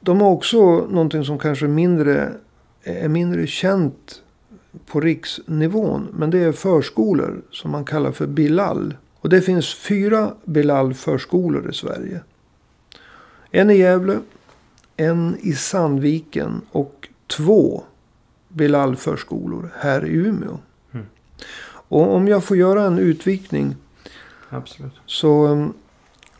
De 0.00 0.20
har 0.20 0.30
också 0.30 0.86
någonting 0.86 1.24
som 1.24 1.38
kanske 1.38 1.66
mindre, 1.66 2.32
är 2.82 3.08
mindre 3.08 3.46
känt 3.46 4.22
på 4.86 5.00
riksnivån. 5.00 6.08
Men 6.12 6.30
det 6.30 6.38
är 6.38 6.52
förskolor 6.52 7.42
som 7.50 7.70
man 7.70 7.84
kallar 7.84 8.12
för 8.12 8.26
Bilal. 8.26 8.94
Och 9.20 9.28
det 9.28 9.40
finns 9.40 9.74
fyra 9.74 10.34
Bilal-förskolor 10.44 11.70
i 11.70 11.74
Sverige. 11.74 12.20
En 13.50 13.70
i 13.70 13.76
Gävle, 13.76 14.20
en 14.96 15.36
i 15.40 15.52
Sandviken 15.52 16.60
och 16.72 17.08
två 17.26 17.82
Bilal-förskolor 18.48 19.72
här 19.78 20.06
i 20.06 20.10
Umeå. 20.10 20.58
Mm. 20.92 21.06
Och 21.88 22.14
om 22.14 22.28
jag 22.28 22.44
får 22.44 22.56
göra 22.56 22.82
en 22.82 22.98
utvikning. 22.98 23.76
Absolut. 24.48 24.92
Så 25.06 25.46
um, 25.46 25.72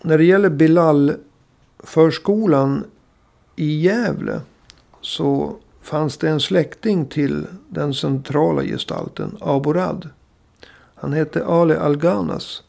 när 0.02 0.18
det 0.18 0.24
gäller 0.24 0.50
Bilal-förskolan 0.50 2.84
i 3.60 3.80
Gävle. 3.80 4.40
Så 5.00 5.56
fanns 5.82 6.16
det 6.16 6.28
en 6.28 6.40
släkting 6.40 7.06
till 7.06 7.46
den 7.68 7.94
centrala 7.94 8.62
gestalten 8.62 9.36
Aborad. 9.40 10.08
Han 10.94 11.12
hette 11.12 11.44
Ale 11.44 11.78
Alganas. 11.78 12.62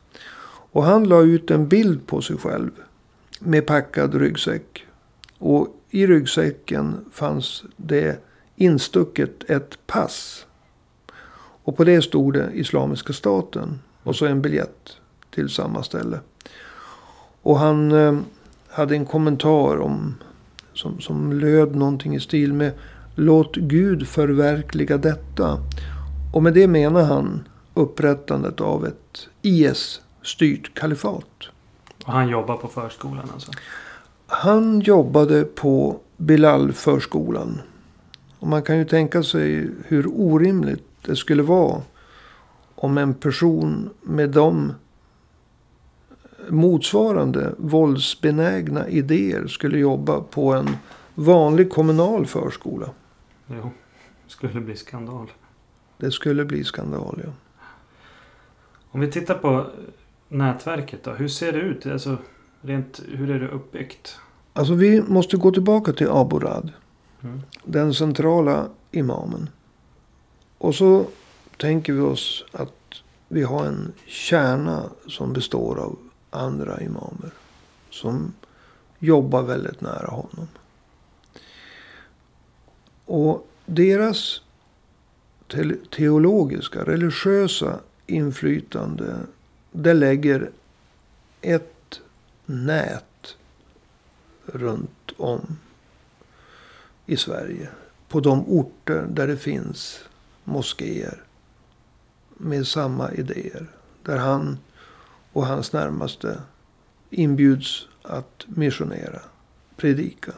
Och 0.73 0.83
han 0.83 1.03
la 1.03 1.21
ut 1.21 1.51
en 1.51 1.67
bild 1.67 2.07
på 2.07 2.21
sig 2.21 2.37
själv. 2.37 2.71
Med 3.43 3.65
packad 3.65 4.15
ryggsäck. 4.15 4.85
Och 5.37 5.67
i 5.89 6.07
ryggsäcken 6.07 7.05
fanns 7.11 7.63
det 7.77 8.23
instucket 8.55 9.49
ett 9.49 9.87
pass. 9.87 10.45
Och 11.63 11.77
på 11.77 11.83
det 11.83 12.01
stod 12.01 12.33
det 12.33 12.51
Islamiska 12.53 13.13
staten. 13.13 13.79
Och 14.03 14.15
så 14.15 14.25
en 14.25 14.41
biljett 14.41 14.97
till 15.29 15.49
samma 15.49 15.83
ställe. 15.83 16.19
Och 17.41 17.59
han 17.59 17.91
eh, 17.91 18.19
hade 18.69 18.95
en 18.95 19.05
kommentar 19.05 19.79
om 19.79 20.15
som, 20.73 20.99
som 20.99 21.33
löd 21.33 21.75
någonting 21.75 22.15
i 22.15 22.19
stil 22.19 22.53
med 22.53 22.71
Låt 23.15 23.55
Gud 23.55 24.07
förverkliga 24.07 24.97
detta. 24.97 25.57
Och 26.33 26.43
med 26.43 26.53
det 26.53 26.67
menar 26.67 27.03
han 27.03 27.47
upprättandet 27.73 28.61
av 28.61 28.85
ett 28.85 29.27
IS-styrt 29.41 30.73
kalifat. 30.73 31.49
Och 32.11 32.17
han 32.17 32.29
jobbar 32.29 32.57
på 32.57 32.67
förskolan 32.67 33.29
alltså? 33.33 33.51
Han 34.27 34.79
jobbade 34.79 35.43
på 35.43 35.99
Bilal-förskolan. 36.17 37.61
Och 38.39 38.47
man 38.47 38.63
kan 38.63 38.77
ju 38.77 38.85
tänka 38.85 39.23
sig 39.23 39.69
hur 39.85 40.07
orimligt 40.07 40.83
det 41.01 41.15
skulle 41.15 41.43
vara 41.43 41.81
om 42.75 42.97
en 42.97 43.13
person 43.13 43.89
med 44.01 44.29
de 44.29 44.73
motsvarande 46.49 47.55
våldsbenägna 47.57 48.87
idéer 48.87 49.47
skulle 49.47 49.77
jobba 49.77 50.21
på 50.21 50.53
en 50.53 50.77
vanlig 51.15 51.69
kommunal 51.69 52.25
förskola. 52.25 52.89
Jo, 53.47 53.71
det 54.25 54.31
skulle 54.31 54.61
bli 54.61 54.75
skandal. 54.75 55.31
Det 55.97 56.11
skulle 56.11 56.45
bli 56.45 56.63
skandal, 56.63 57.21
ja. 57.23 57.31
Om 58.91 58.99
vi 58.99 59.11
tittar 59.11 59.35
på 59.35 59.65
nätverket 60.31 61.03
då. 61.03 61.11
Hur 61.11 61.27
ser 61.27 61.51
det 61.51 61.59
ut? 61.59 61.85
Alltså, 61.85 62.17
rent, 62.61 63.01
hur 63.07 63.29
är 63.29 63.39
det 63.39 63.47
uppbyggt? 63.47 64.15
Alltså 64.53 64.73
vi 64.73 65.01
måste 65.01 65.37
gå 65.37 65.51
tillbaka 65.51 65.93
till 65.93 66.09
Abu 66.09 66.39
Rad. 66.39 66.71
Mm. 67.23 67.41
Den 67.63 67.93
centrala 67.93 68.69
imamen. 68.91 69.49
Och 70.57 70.75
så 70.75 71.05
tänker 71.57 71.93
vi 71.93 71.99
oss 71.99 72.45
att 72.51 72.73
vi 73.27 73.43
har 73.43 73.65
en 73.65 73.93
kärna 74.05 74.83
som 75.07 75.33
består 75.33 75.79
av 75.79 75.97
andra 76.29 76.81
imamer. 76.81 77.31
Som 77.89 78.33
jobbar 78.99 79.41
väldigt 79.41 79.81
nära 79.81 80.07
honom. 80.07 80.47
Och 83.05 83.47
deras 83.65 84.41
teologiska, 85.89 86.83
religiösa 86.83 87.79
inflytande. 88.07 89.15
Det 89.71 89.93
lägger 89.93 90.51
ett 91.41 92.01
nät 92.45 93.35
runt 94.45 95.11
om 95.17 95.57
i 97.05 97.17
Sverige. 97.17 97.69
På 98.07 98.19
de 98.19 98.45
orter 98.47 99.05
där 99.09 99.27
det 99.27 99.37
finns 99.37 99.99
moskéer. 100.43 101.23
Med 102.37 102.67
samma 102.67 103.11
idéer. 103.11 103.67
Där 104.03 104.17
han 104.17 104.57
och 105.33 105.45
hans 105.45 105.73
närmaste 105.73 106.41
inbjuds 107.09 107.87
att 108.01 108.45
missionera, 108.47 109.21
predika. 109.77 110.31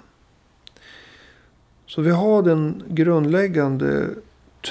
Så 1.86 2.02
vi 2.02 2.12
har 2.12 2.44
den 2.44 2.84
grundläggande 2.88 4.10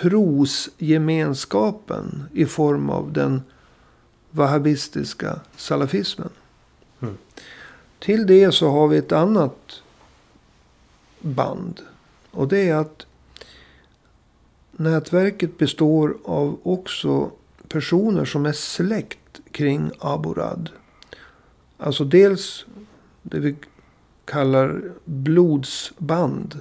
trosgemenskapen 0.00 2.24
i 2.32 2.46
form 2.46 2.90
av 2.90 3.12
den 3.12 3.42
wahhabistiska 4.32 5.40
salafismen. 5.56 6.30
Mm. 7.00 7.16
Till 7.98 8.26
det 8.26 8.52
så 8.52 8.70
har 8.70 8.88
vi 8.88 8.96
ett 8.96 9.12
annat 9.12 9.82
band. 11.20 11.80
Och 12.30 12.48
det 12.48 12.68
är 12.68 12.74
att 12.74 13.06
nätverket 14.72 15.58
består 15.58 16.16
av 16.24 16.60
också 16.62 17.30
personer 17.68 18.24
som 18.24 18.46
är 18.46 18.52
släkt 18.52 19.40
kring 19.50 19.90
Abu 19.98 20.32
Rad. 20.32 20.70
Alltså 21.78 22.04
dels 22.04 22.66
det 23.22 23.38
vi 23.38 23.56
kallar 24.24 24.92
blodsband. 25.04 26.60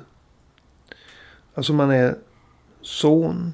Alltså 1.53 1.73
man 1.73 1.91
är 1.91 2.17
son, 2.81 3.53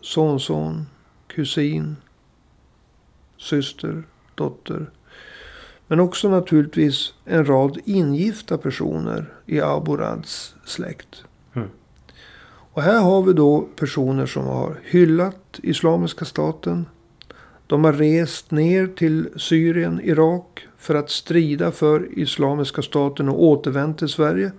sonson, 0.00 0.86
kusin, 1.26 1.96
syster, 3.40 4.02
dotter. 4.34 4.90
Men 5.86 6.00
också 6.00 6.28
naturligtvis 6.28 7.14
en 7.24 7.46
rad 7.46 7.78
ingifta 7.84 8.58
personer 8.58 9.34
i 9.46 9.60
Abu 9.60 9.96
Rads 9.96 10.54
släkt. 10.64 11.24
Mm. 11.54 11.68
Och 12.72 12.82
här 12.82 13.00
har 13.00 13.22
vi 13.22 13.32
då 13.32 13.68
personer 13.76 14.26
som 14.26 14.46
har 14.46 14.80
hyllat 14.84 15.60
Islamiska 15.62 16.24
staten. 16.24 16.86
De 17.66 17.84
har 17.84 17.92
rest 17.92 18.50
ner 18.50 18.86
till 18.86 19.28
Syrien, 19.36 20.00
Irak 20.04 20.66
för 20.78 20.94
att 20.94 21.10
strida 21.10 21.72
för 21.72 22.18
Islamiska 22.18 22.82
staten 22.82 23.28
och 23.28 23.42
återvänt 23.42 23.98
till 23.98 24.08
Sverige. 24.08 24.52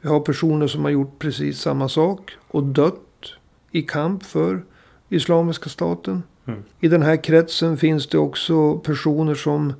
Vi 0.00 0.08
har 0.08 0.20
personer 0.20 0.66
som 0.66 0.84
har 0.84 0.90
gjort 0.90 1.18
precis 1.18 1.60
samma 1.60 1.88
sak 1.88 2.36
och 2.48 2.62
dött 2.62 3.32
i 3.70 3.82
kamp 3.82 4.24
för 4.24 4.64
Islamiska 5.08 5.68
staten. 5.68 6.22
Mm. 6.52 6.64
I 6.80 6.88
den 6.88 7.02
här 7.02 7.16
kretsen 7.16 7.76
finns 7.76 8.06
det 8.06 8.18
också 8.18 8.78
personer 8.78 9.34
som 9.34 9.72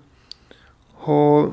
har 0.95 1.51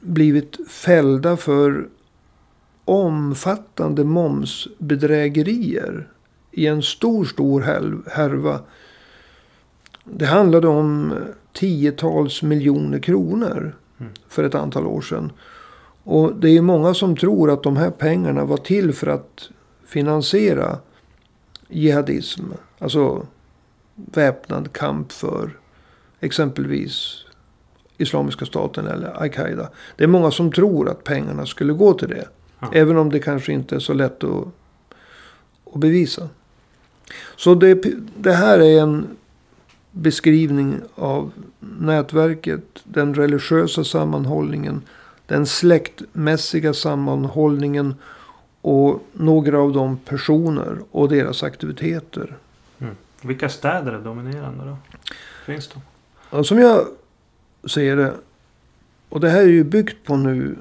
blivit 0.00 0.68
fällda 0.68 1.36
för 1.36 1.88
omfattande 2.84 4.04
momsbedrägerier 4.04 6.08
i 6.50 6.66
en 6.66 6.82
stor, 6.82 7.24
stor 7.24 7.60
härva. 8.10 8.60
Det 10.04 10.26
handlade 10.26 10.68
om 10.68 11.14
tiotals 11.52 12.42
miljoner 12.42 12.98
kronor 12.98 13.76
för 14.28 14.44
ett 14.44 14.54
antal 14.54 14.86
år 14.86 15.00
sedan. 15.00 15.32
Och 16.04 16.36
det 16.36 16.56
är 16.56 16.62
många 16.62 16.94
som 16.94 17.16
tror 17.16 17.50
att 17.50 17.62
de 17.62 17.76
här 17.76 17.90
pengarna 17.90 18.44
var 18.44 18.56
till 18.56 18.92
för 18.92 19.06
att 19.06 19.50
finansiera 19.86 20.78
jihadism. 21.68 22.44
Alltså 22.78 23.26
väpnad 24.12 24.72
kamp 24.72 25.12
för 25.12 25.50
exempelvis 26.20 27.24
Islamiska 27.98 28.46
staten 28.46 28.86
eller 28.86 29.22
Al-Qaida. 29.22 29.68
Det 29.96 30.04
är 30.04 30.08
många 30.08 30.30
som 30.30 30.52
tror 30.52 30.88
att 30.88 31.04
pengarna 31.04 31.46
skulle 31.46 31.72
gå 31.72 31.92
till 31.92 32.08
det. 32.08 32.28
Ja. 32.60 32.70
Även 32.72 32.96
om 32.96 33.10
det 33.10 33.20
kanske 33.20 33.52
inte 33.52 33.74
är 33.74 33.80
så 33.80 33.92
lätt 33.92 34.24
att, 34.24 34.48
att 35.72 35.80
bevisa. 35.80 36.28
Så 37.36 37.54
det, 37.54 37.84
det 38.16 38.32
här 38.32 38.58
är 38.58 38.80
en 38.80 39.06
beskrivning 39.90 40.80
av 40.94 41.32
nätverket. 41.60 42.64
Den 42.84 43.14
religiösa 43.14 43.84
sammanhållningen. 43.84 44.82
Den 45.26 45.46
släktmässiga 45.46 46.74
sammanhållningen. 46.74 47.94
Och 48.60 49.02
några 49.12 49.60
av 49.60 49.72
de 49.72 49.96
personer 49.96 50.78
och 50.90 51.08
deras 51.08 51.42
aktiviteter. 51.42 52.36
Vilka 53.22 53.48
städer 53.48 53.92
är 53.92 53.98
dominerande 53.98 54.64
då? 54.64 54.76
Finns 55.46 55.68
de? 55.68 55.80
Ja, 56.30 56.44
som 56.44 56.58
jag 56.58 56.86
ser 57.68 57.96
det. 57.96 58.14
Och 59.08 59.20
det 59.20 59.28
här 59.28 59.40
är 59.40 59.46
ju 59.46 59.64
byggt 59.64 60.06
på 60.06 60.16
nu 60.16 60.56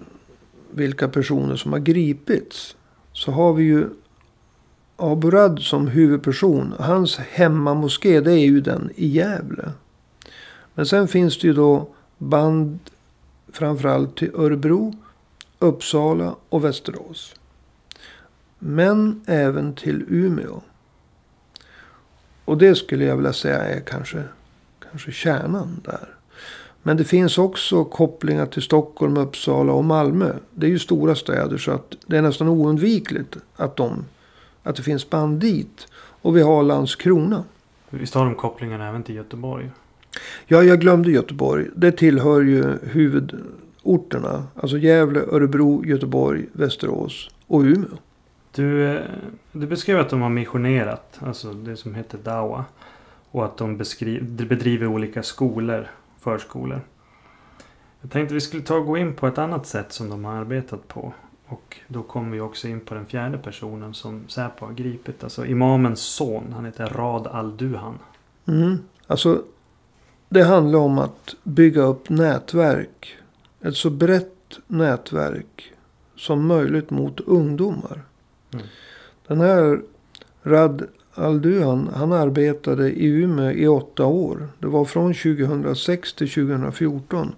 vilka 0.71 1.07
personer 1.07 1.55
som 1.55 1.71
har 1.71 1.79
gripits. 1.79 2.75
Så 3.13 3.31
har 3.31 3.53
vi 3.53 3.63
ju 3.63 3.89
Aburad 4.95 5.59
som 5.59 5.87
huvudperson. 5.87 6.73
Hans 6.79 7.17
hemmamoské 7.17 8.21
det 8.21 8.31
är 8.31 8.45
ju 8.45 8.61
den 8.61 8.91
i 8.95 9.07
Gävle. 9.07 9.71
Men 10.73 10.85
sen 10.85 11.07
finns 11.07 11.39
det 11.39 11.47
ju 11.47 11.53
då 11.53 11.89
band 12.17 12.79
framförallt 13.51 14.17
till 14.17 14.31
Örebro, 14.35 14.93
Uppsala 15.59 16.35
och 16.49 16.63
Västerås. 16.63 17.35
Men 18.59 19.21
även 19.25 19.73
till 19.73 20.05
Umeå. 20.07 20.61
Och 22.47 22.57
det 22.57 22.75
skulle 22.75 23.05
jag 23.05 23.15
vilja 23.15 23.33
säga 23.33 23.63
är 23.63 23.79
kanske, 23.79 24.23
kanske 24.91 25.11
kärnan 25.11 25.81
där. 25.85 26.07
Men 26.83 26.97
det 26.97 27.03
finns 27.03 27.37
också 27.37 27.83
kopplingar 27.83 28.45
till 28.45 28.61
Stockholm, 28.61 29.17
Uppsala 29.17 29.73
och 29.73 29.83
Malmö. 29.83 30.33
Det 30.53 30.65
är 30.65 30.69
ju 30.69 30.79
stora 30.79 31.15
städer 31.15 31.57
så 31.57 31.71
att 31.71 31.95
det 32.05 32.17
är 32.17 32.21
nästan 32.21 32.47
oundvikligt 32.47 33.37
att, 33.55 33.75
de, 33.75 34.05
att 34.63 34.75
det 34.75 34.83
finns 34.83 35.09
band 35.09 35.39
dit. 35.39 35.87
Och 36.21 36.37
vi 36.37 36.41
har 36.41 36.63
Landskrona. 36.63 37.43
Visst 37.89 38.13
har 38.13 38.25
de 38.25 38.35
kopplingarna 38.35 38.87
även 38.89 39.03
till 39.03 39.15
Göteborg? 39.15 39.71
Ja, 40.45 40.63
jag 40.63 40.79
glömde 40.79 41.11
Göteborg. 41.11 41.67
Det 41.75 41.91
tillhör 41.91 42.41
ju 42.41 42.77
huvudorterna. 42.83 44.43
Alltså 44.55 44.77
Gävle, 44.77 45.19
Örebro, 45.19 45.85
Göteborg, 45.85 46.45
Västerås 46.53 47.29
och 47.47 47.61
Umeå. 47.61 47.97
Du, 48.51 48.95
eh, 48.95 49.03
du 49.51 49.67
beskrev 49.67 49.99
att 49.99 50.09
de 50.09 50.21
har 50.21 50.29
missionerat. 50.29 51.19
Alltså 51.19 51.53
det 51.53 51.77
som 51.77 51.95
heter 51.95 52.17
Dawa. 52.17 52.65
Och 53.31 53.45
att 53.45 53.57
de 53.57 53.77
beskriv, 53.77 54.47
bedriver 54.47 54.87
olika 54.87 55.23
skolor. 55.23 55.87
Förskolor. 56.19 56.81
Jag 58.01 58.11
tänkte 58.11 58.33
vi 58.33 58.41
skulle 58.41 58.63
ta 58.63 58.75
och 58.75 58.85
gå 58.85 58.97
in 58.97 59.13
på 59.13 59.27
ett 59.27 59.37
annat 59.37 59.67
sätt 59.67 59.93
som 59.93 60.09
de 60.09 60.25
har 60.25 60.33
arbetat 60.33 60.87
på. 60.87 61.13
Och 61.47 61.77
då 61.87 62.03
kommer 62.03 62.31
vi 62.31 62.39
också 62.39 62.67
in 62.67 62.79
på 62.79 62.93
den 62.93 63.05
fjärde 63.05 63.37
personen 63.37 63.93
som 63.93 64.27
Säpo 64.27 64.65
har 64.65 64.73
gripit. 64.73 65.23
Alltså 65.23 65.45
imamens 65.45 65.99
son. 65.99 66.53
Han 66.53 66.65
heter 66.65 66.87
Rad 66.87 67.27
al-Duhan. 67.27 67.99
Mm. 68.45 68.77
Alltså, 69.07 69.43
det 70.29 70.43
handlar 70.43 70.79
om 70.79 70.99
att 70.99 71.35
bygga 71.43 71.81
upp 71.81 72.09
nätverk. 72.09 73.17
Ett 73.61 73.75
så 73.75 73.89
brett 73.89 74.59
nätverk 74.67 75.73
som 76.15 76.47
möjligt 76.47 76.89
mot 76.89 77.19
ungdomar. 77.19 78.01
Mm. 78.53 78.65
Den 79.27 79.41
här 79.41 79.81
Rad 80.43 80.87
Alduan, 81.13 81.89
han 81.95 82.13
arbetade 82.13 82.91
i 82.91 83.05
Umeå 83.05 83.51
i 83.51 83.67
åtta 83.67 84.05
år. 84.05 84.49
Det 84.59 84.67
var 84.67 84.85
från 84.85 85.13
2006 85.13 86.13
till 86.13 86.29
2014. 86.29 87.35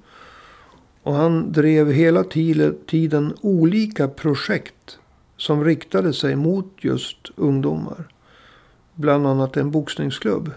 Och 1.04 1.13
han 1.13 1.52
drev 1.52 1.91
hela 1.91 2.24
tiden 2.88 3.34
olika 3.41 4.08
projekt 4.08 5.00
som 5.38 5.63
riktade 5.63 6.13
sig 6.13 6.36
mot 6.36 6.74
just 6.78 7.17
ungdomar. 7.36 8.08
Bland 8.95 9.28
annat 9.28 9.58
en 9.58 9.72
boxningsklubb. 9.72 10.52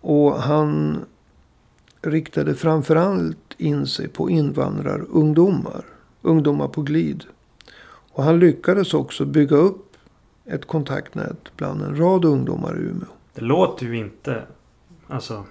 Och 0.00 0.42
han 0.42 1.00
riktade 2.02 2.54
framförallt 2.54 3.54
in 3.56 3.86
sig 3.86 4.08
på 4.08 4.30
invandrarungdomar. 4.30 5.84
Ungdomar 6.22 6.68
på 6.68 6.82
glid. 6.82 7.24
Och 8.18 8.24
han 8.24 8.38
lyckades 8.38 8.94
också 8.94 9.24
bygga 9.24 9.56
upp 9.56 9.96
ett 10.44 10.66
kontaktnät 10.66 11.56
bland 11.56 11.82
en 11.82 11.96
rad 11.98 12.24
ungdomar 12.24 12.76
i 12.76 12.80
Umeå. 12.80 13.08
Det 13.34 13.40
låter 13.40 13.86
ju 13.86 13.96
inte, 13.96 14.42
alltså 15.08 15.44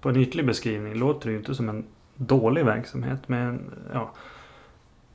på 0.00 0.08
en 0.08 0.16
ytlig 0.16 0.46
beskrivning 0.46 0.94
låter 0.94 1.26
det 1.26 1.32
ju 1.32 1.38
inte 1.38 1.54
som 1.54 1.68
en 1.68 1.84
dålig 2.14 2.64
verksamhet. 2.64 3.18
Men 3.26 3.70
ja, 3.92 4.12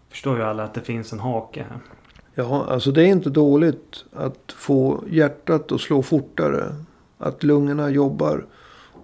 förstår 0.09 0.37
ju 0.37 0.43
alla 0.43 0.63
att 0.63 0.73
det 0.73 0.81
finns 0.81 1.13
en 1.13 1.19
hake 1.19 1.65
här. 1.69 1.79
Ja, 2.33 2.65
alltså 2.69 2.91
det 2.91 3.01
är 3.01 3.07
inte 3.07 3.29
dåligt 3.29 4.05
att 4.13 4.51
få 4.57 5.03
hjärtat 5.07 5.71
att 5.71 5.81
slå 5.81 6.03
fortare. 6.03 6.75
Att 7.17 7.43
lungorna 7.43 7.89
jobbar. 7.89 8.45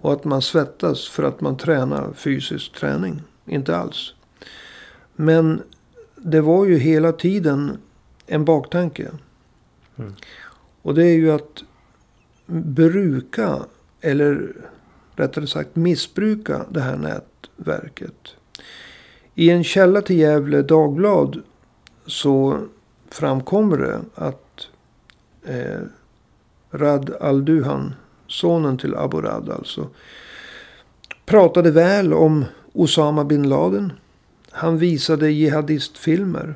Och 0.00 0.12
att 0.12 0.24
man 0.24 0.42
svettas 0.42 1.08
för 1.08 1.22
att 1.22 1.40
man 1.40 1.56
tränar 1.56 2.12
fysisk 2.12 2.72
träning. 2.72 3.22
Inte 3.46 3.76
alls. 3.76 4.14
Men 5.16 5.62
det 6.22 6.40
var 6.40 6.64
ju 6.64 6.78
hela 6.78 7.12
tiden 7.12 7.78
en 8.26 8.44
baktanke. 8.44 9.08
Mm. 9.96 10.14
Och 10.82 10.94
det 10.94 11.04
är 11.04 11.14
ju 11.14 11.32
att 11.32 11.64
bruka, 12.46 13.58
eller 14.00 14.56
rättare 15.16 15.46
sagt 15.46 15.76
missbruka 15.76 16.66
det 16.70 16.80
här 16.80 16.96
nätverket. 16.96 18.34
I 19.34 19.50
en 19.50 19.64
källa 19.64 20.02
till 20.02 20.18
Gävle 20.18 20.62
Dagblad 20.62 21.42
så 22.06 22.58
framkommer 23.08 23.76
det 23.76 24.00
att 24.14 24.66
eh, 25.44 25.80
Rad 26.70 27.16
al-Duhan, 27.20 27.94
sonen 28.26 28.78
till 28.78 28.94
Abu 28.94 29.20
Rad 29.20 29.50
alltså, 29.50 29.88
pratade 31.26 31.70
väl 31.70 32.12
om 32.12 32.44
Osama 32.72 33.24
bin 33.24 33.48
Laden. 33.48 33.92
Han 34.50 34.78
visade 34.78 35.30
jihadistfilmer 35.30 36.54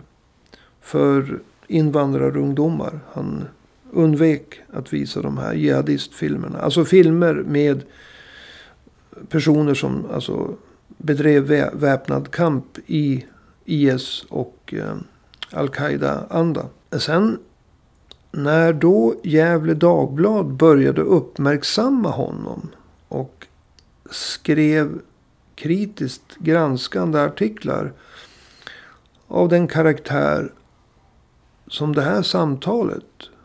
för 0.81 1.41
invandrarungdomar. 1.67 3.01
Han 3.13 3.45
undvek 3.93 4.61
att 4.73 4.93
visa 4.93 5.23
de 5.23 5.39
här 5.39 5.55
jihadistfilmerna. 5.55 6.59
Alltså 6.59 6.85
filmer 6.85 7.35
med 7.35 7.83
personer 9.29 9.75
som 9.75 10.07
alltså 10.11 10.55
bedrev 10.89 11.45
väpnad 11.73 12.31
kamp 12.31 12.79
i 12.87 13.25
IS 13.65 14.25
och 14.29 14.75
eh, 14.77 14.97
Al-Qaida-anda. 15.51 16.67
Sen 16.99 17.39
när 18.31 18.73
då 18.73 19.15
Gävle 19.23 19.75
Dagblad 19.75 20.47
började 20.47 21.03
uppmärksamma 21.03 22.11
honom 22.11 22.69
och 23.09 23.47
skrev 24.11 25.01
kritiskt 25.55 26.37
granskande 26.39 27.21
artiklar 27.21 27.93
av 29.29 29.49
den 29.49 29.69
karaktär 29.69 30.53
som 31.67 31.95
det 31.95 32.03
här 32.03 32.23
samtalet 32.23 33.05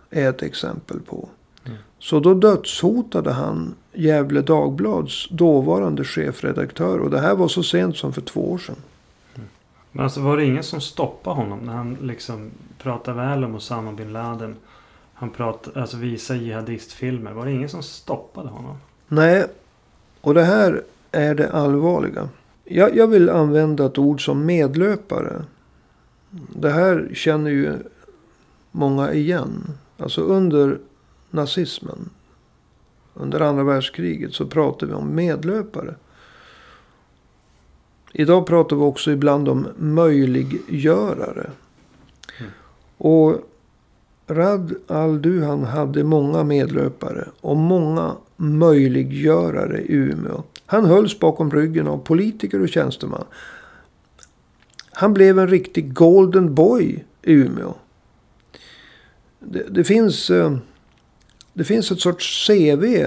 är 0.10 0.30
ett 0.30 0.42
exempel 0.42 1.00
på. 1.00 1.30
Mm. 1.66 1.78
Så 2.00 2.20
då 2.20 2.34
dödshotade 2.34 3.32
han 3.32 3.76
Gävle 3.94 4.42
Dagblads 4.42 5.30
dåvarande 5.30 6.04
chefredaktör. 6.04 7.00
Och 7.00 7.10
det 7.10 7.20
här 7.20 7.36
var 7.36 7.48
så 7.48 7.64
sent 7.64 7.98
som 7.98 8.14
för 8.14 8.22
två 8.22 8.52
år 8.52 8.58
sedan. 8.58 8.76
Mm. 9.36 9.50
Men 9.92 10.04
alltså 10.04 10.22
var 10.22 10.38
det 10.38 10.46
ingen 10.46 10.64
som 10.64 10.82
stoppade 10.82 11.36
honom 11.36 11.60
när 11.60 11.74
han 11.74 11.98
liksom 12.02 12.52
pratade 12.78 13.18
väl 13.18 13.44
om 13.44 13.56
Osama 13.56 13.92
bin 13.92 14.14
Laden? 14.14 14.56
Han 15.14 15.30
pratade, 15.30 15.82
alltså 15.82 15.98
visade 15.98 16.40
jihadistfilmer. 16.40 17.32
Var 17.32 17.46
det 17.46 17.52
ingen 17.52 17.70
som 17.70 17.84
stoppade 17.84 18.50
honom? 18.50 18.78
Nej, 19.08 19.46
och 20.22 20.34
det 20.34 20.44
här 20.44 20.84
är 21.12 21.36
det 21.36 21.52
allvarliga. 21.52 22.30
Jag, 22.64 22.96
jag 22.96 23.08
vill 23.08 23.30
använda 23.30 23.86
ett 23.86 23.98
ord 23.98 24.26
som 24.26 24.46
medlöpare. 24.46 25.44
Det 26.56 26.70
här 26.70 27.10
känner 27.14 27.52
ju 27.52 27.74
många 28.72 29.14
igen. 29.14 29.64
Alltså 29.98 30.22
under 30.22 30.80
nazismen. 31.30 32.10
Under 33.14 33.40
andra 33.40 33.64
världskriget 33.64 34.34
så 34.34 34.46
pratar 34.46 34.88
vi 34.88 34.94
om 34.94 35.16
medlöpare. 35.16 35.96
Idag 38.14 38.48
pratar 38.48 38.76
vi 38.76 38.82
också 38.82 39.12
ibland 39.12 39.50
om 39.50 39.68
möjliggörare. 39.78 41.50
Mm. 42.40 42.52
Och 42.98 43.50
Rad 44.28 44.76
al-Duhan 44.88 45.64
hade 45.64 46.04
många 46.04 46.44
medlöpare 46.44 47.28
och 47.42 47.58
många 47.58 48.16
möjliggörare 48.36 49.82
i 49.82 49.94
Umeå. 49.94 50.44
Han 50.70 50.86
hölls 50.86 51.20
bakom 51.20 51.52
ryggen 51.52 51.88
av 51.88 51.98
politiker 51.98 52.62
och 52.62 52.70
tjänstemän. 52.70 53.24
Han 54.92 55.14
blev 55.14 55.40
en 55.40 55.48
riktig 55.48 55.94
golden 55.94 56.56
boy 56.56 57.06
i 57.22 57.34
Umeå. 57.34 57.74
Det, 59.40 59.64
det 59.70 59.84
finns, 59.84 60.30
eh, 60.30 60.58
det 61.54 61.64
finns 61.64 61.92
ett 61.92 62.00
sorts 62.00 62.48
CV 62.48 63.06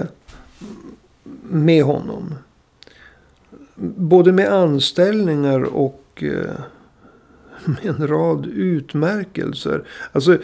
med 1.49 1.83
honom. 1.83 2.35
Både 3.95 4.31
med 4.31 4.53
anställningar 4.53 5.63
och 5.63 6.23
eh, 6.23 6.59
med 7.65 7.85
en 7.85 8.07
rad 8.07 8.45
utmärkelser. 8.45 9.83
Alltså, 10.11 10.37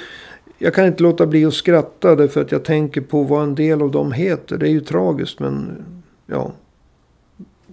jag 0.57 0.73
kan 0.73 0.85
inte 0.85 1.03
låta 1.03 1.27
bli 1.27 1.45
att 1.45 1.53
skratta 1.53 2.15
därför 2.15 2.41
att 2.41 2.51
jag 2.51 2.65
tänker 2.65 3.01
på 3.01 3.23
vad 3.23 3.43
en 3.43 3.55
del 3.55 3.81
av 3.81 3.91
dem 3.91 4.11
heter. 4.11 4.57
Det 4.57 4.67
är 4.67 4.71
ju 4.71 4.81
tragiskt 4.81 5.39
men 5.39 5.85
ja. 6.25 6.53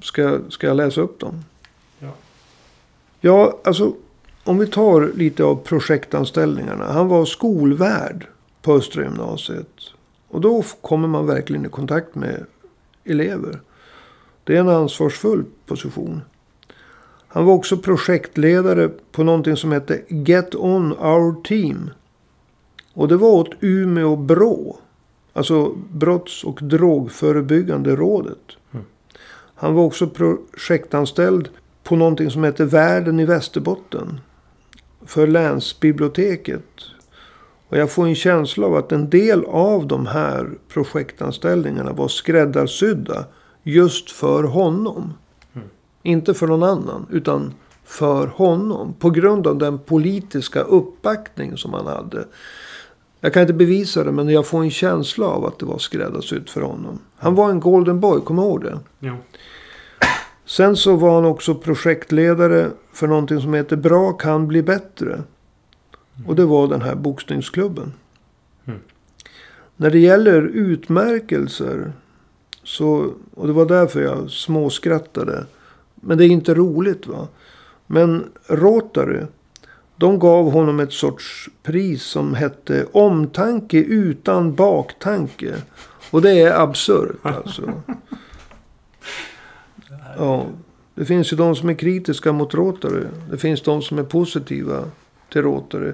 Ska, 0.03 0.41
ska 0.49 0.67
jag 0.67 0.77
läsa 0.77 1.01
upp 1.01 1.21
dem? 1.21 1.45
Ja. 1.99 2.11
Ja, 3.21 3.59
alltså 3.65 3.95
om 4.45 4.59
vi 4.59 4.67
tar 4.67 5.13
lite 5.15 5.45
av 5.45 5.57
projektanställningarna. 5.57 6.93
Han 6.93 7.09
var 7.09 7.25
skolvärd 7.25 8.27
på 8.63 8.75
Östra 8.75 9.03
gymnasiet. 9.03 9.81
Och 10.29 10.41
då 10.41 10.63
kommer 10.81 11.09
man 11.09 11.27
verkligen 11.27 11.67
i 11.67 11.69
kontakt 11.69 12.15
med 12.15 12.47
elever. 13.05 13.61
Det 14.45 14.57
är 14.57 14.61
en 14.61 14.69
ansvarsfull 14.69 15.45
position. 15.67 16.23
Han 17.29 17.45
var 17.45 17.55
också 17.55 17.77
projektledare 17.77 18.91
på 19.13 19.25
någonting 19.25 19.57
som 19.57 19.73
hette 19.73 20.03
Get 20.09 20.55
On 20.55 20.93
Our 20.93 21.43
Team. 21.43 21.91
Och 22.95 23.09
det 23.09 23.17
var 23.17 23.29
åt 23.29 23.55
Umeå 23.61 24.17
Brå. 24.17 24.77
Alltså 25.33 25.75
brotts 25.93 26.45
och 26.45 26.59
drogförebyggande 26.63 27.97
rådet. 27.97 28.56
Han 29.57 29.75
var 29.75 29.83
också 29.83 30.07
projektanställd 30.07 31.49
på 31.85 31.97
någonting 31.97 32.31
som 32.31 32.45
hette 32.45 32.65
Världen 32.65 33.21
i 33.21 33.25
Västerbotten 33.25 34.21
för 35.07 35.27
länsbiblioteket. 35.27 36.65
Och 37.69 37.79
jag 37.79 37.91
får 37.91 38.07
en 38.07 38.15
känsla 38.15 38.67
av 38.67 38.75
att 38.75 38.93
en 38.93 39.11
del 39.11 39.45
av 39.45 39.87
de 39.87 40.07
här 40.07 40.51
projektanställningarna 40.69 41.93
var 41.93 42.09
skräddarsydda 42.09 43.25
just 43.63 44.11
för 44.11 44.45
honom. 44.45 45.15
Mm. 45.55 45.69
Inte 46.03 46.35
för 46.35 46.47
någon 46.47 46.63
annan, 46.63 47.07
utan 47.11 47.55
för 47.85 48.27
honom. 48.27 48.95
På 48.99 49.11
grund 49.11 49.47
av 49.47 49.59
den 49.59 49.79
politiska 49.79 50.61
uppbackning 50.61 51.57
som 51.57 51.75
han 51.75 51.87
hade. 51.87 52.25
Jag 53.21 53.33
kan 53.33 53.43
inte 53.43 53.55
bevisa 53.55 54.05
det, 54.05 54.13
men 54.13 54.29
jag 54.29 54.47
får 54.47 54.63
en 54.63 54.71
känsla 54.71 55.27
av 55.27 55.45
att 55.45 55.59
det 55.59 55.67
var 55.67 55.79
skräddarsytt 55.79 56.51
för 56.51 56.61
honom. 56.61 56.99
Han 57.17 57.35
var 57.35 57.51
en 57.51 57.61
golden 57.61 58.01
boy, 58.01 58.21
kom 58.21 58.39
ihåg 58.39 58.63
det? 58.63 58.79
Ja. 58.99 59.17
Sen 60.45 60.77
så 60.77 60.97
var 60.97 61.15
han 61.15 61.25
också 61.25 61.55
projektledare 61.55 62.71
för 62.93 63.07
någonting 63.07 63.41
som 63.41 63.55
heter 63.55 63.77
Bra 63.77 64.13
kan 64.13 64.49
bli 64.49 64.63
bättre. 64.63 65.23
Och 66.27 66.37
det 66.37 66.45
var 66.45 66.69
den 66.69 66.83
här 66.83 66.95
boxningsklubben. 66.95 67.93
Mm. 68.67 68.81
När 69.77 69.91
det 69.91 69.99
gäller 69.99 70.43
utmärkelser. 70.43 71.93
Så, 72.63 73.13
och 73.35 73.47
det 73.47 73.53
var 73.53 73.67
därför 73.67 74.03
jag 74.03 74.31
småskrattade. 74.31 75.47
Men 75.95 76.19
det 76.19 76.25
är 76.25 76.29
inte 76.29 76.55
roligt 76.55 77.07
va. 77.07 77.29
Men 77.87 78.25
Rotary. 78.47 79.23
De 79.97 80.19
gav 80.19 80.51
honom 80.51 80.81
ett 80.81 80.93
sorts 80.93 81.49
pris 81.63 82.03
som 82.03 82.35
hette 82.35 82.87
omtanke 82.93 83.79
utan 83.79 84.55
baktanke. 84.55 85.55
Och 86.11 86.23
det 86.23 86.41
är 86.41 86.61
absurt 86.61 87.17
alltså. 87.23 87.83
Ja, 90.19 90.47
det 90.95 91.05
finns 91.05 91.33
ju 91.33 91.37
de 91.37 91.57
som 91.57 91.69
är 91.69 91.75
kritiska 91.75 92.33
mot 92.33 92.55
Rotary. 92.55 93.05
Det 93.31 93.39
finns 93.39 93.63
de 93.63 93.83
som 93.83 93.99
är 93.99 94.03
positiva 94.03 94.85
till 95.33 95.43
Rotary. 95.43 95.93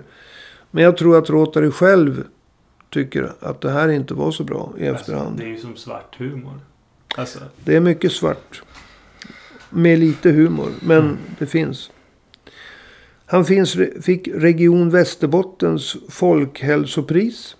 Men 0.71 0.85
jag 0.85 0.97
tror 0.97 1.19
att 1.19 1.31
Rotary 1.31 1.71
själv 1.71 2.25
tycker 2.91 3.33
att 3.41 3.61
det 3.61 3.71
här 3.71 3.89
inte 3.89 4.15
var 4.15 4.31
så 4.31 4.45
bra 4.45 4.73
i 4.79 4.87
efterhand. 4.87 5.27
Alltså, 5.27 5.43
det 5.43 5.45
är 5.45 5.49
ju 5.49 5.59
som 5.59 5.77
svart 5.77 6.17
humor. 6.19 6.61
Alltså. 7.17 7.39
Det 7.65 7.77
är 7.77 7.81
mycket 7.81 8.13
svart. 8.13 8.63
Med 9.71 9.99
lite 9.99 10.31
humor. 10.31 10.71
Men 10.81 10.99
mm. 10.99 11.19
det 11.39 11.47
finns. 11.47 11.91
Han 13.33 13.45
finns, 13.45 13.77
fick 14.01 14.29
Region 14.29 14.91
Västerbottens 14.91 15.97
folkhälsopris. 16.09 17.57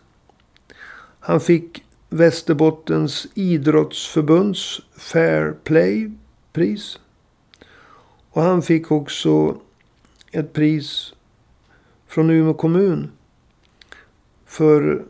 Han 1.21 1.41
fick 1.41 1.85
Västerbottens 2.09 3.27
idrottsförbunds 3.35 4.81
Fair 4.97 5.55
Play-pris. 5.65 6.99
Och 8.31 8.43
han 8.43 8.63
fick 8.63 8.91
också 8.91 9.61
ett 10.33 10.53
pris 10.53 11.15
från 12.07 12.31
Umeå 12.31 12.55
kommun. 12.55 13.11
För 14.47 15.05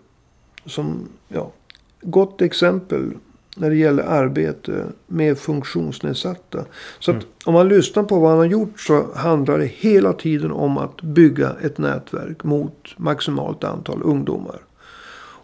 som 0.67 1.09
ja, 1.29 1.53
gott 2.01 2.43
exempel 2.43 3.15
när 3.57 3.71
det 3.71 3.77
gäller 3.77 4.03
arbete 4.03 4.87
med 5.07 5.39
funktionsnedsatta. 5.39 6.65
Så 6.99 7.11
mm. 7.11 7.25
om 7.45 7.55
man 7.55 7.69
lyssnar 7.69 8.03
på 8.03 8.21
vad 8.21 8.31
han 8.31 8.39
har 8.39 8.47
gjort 8.47 8.81
så 8.81 9.15
handlar 9.15 9.59
det 9.59 9.67
hela 9.67 10.13
tiden 10.13 10.53
om 10.53 10.79
att 10.79 11.03
bygga 11.03 11.57
ett 11.63 11.79
nätverk 11.79 12.45
mot 12.45 12.95
maximalt 12.97 13.65
antal 13.65 14.03
ungdomar. 14.03 14.61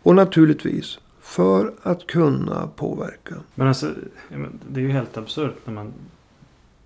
Och 0.03 0.15
naturligtvis 0.15 0.99
för 1.21 1.73
att 1.83 2.07
kunna 2.07 2.69
påverka. 2.77 3.35
Men 3.55 3.69
alltså, 3.69 3.91
det 4.69 4.81
är 4.81 4.85
ju 4.85 4.91
helt 4.91 5.17
absurt 5.17 5.57
när 5.65 5.75
man 5.75 5.93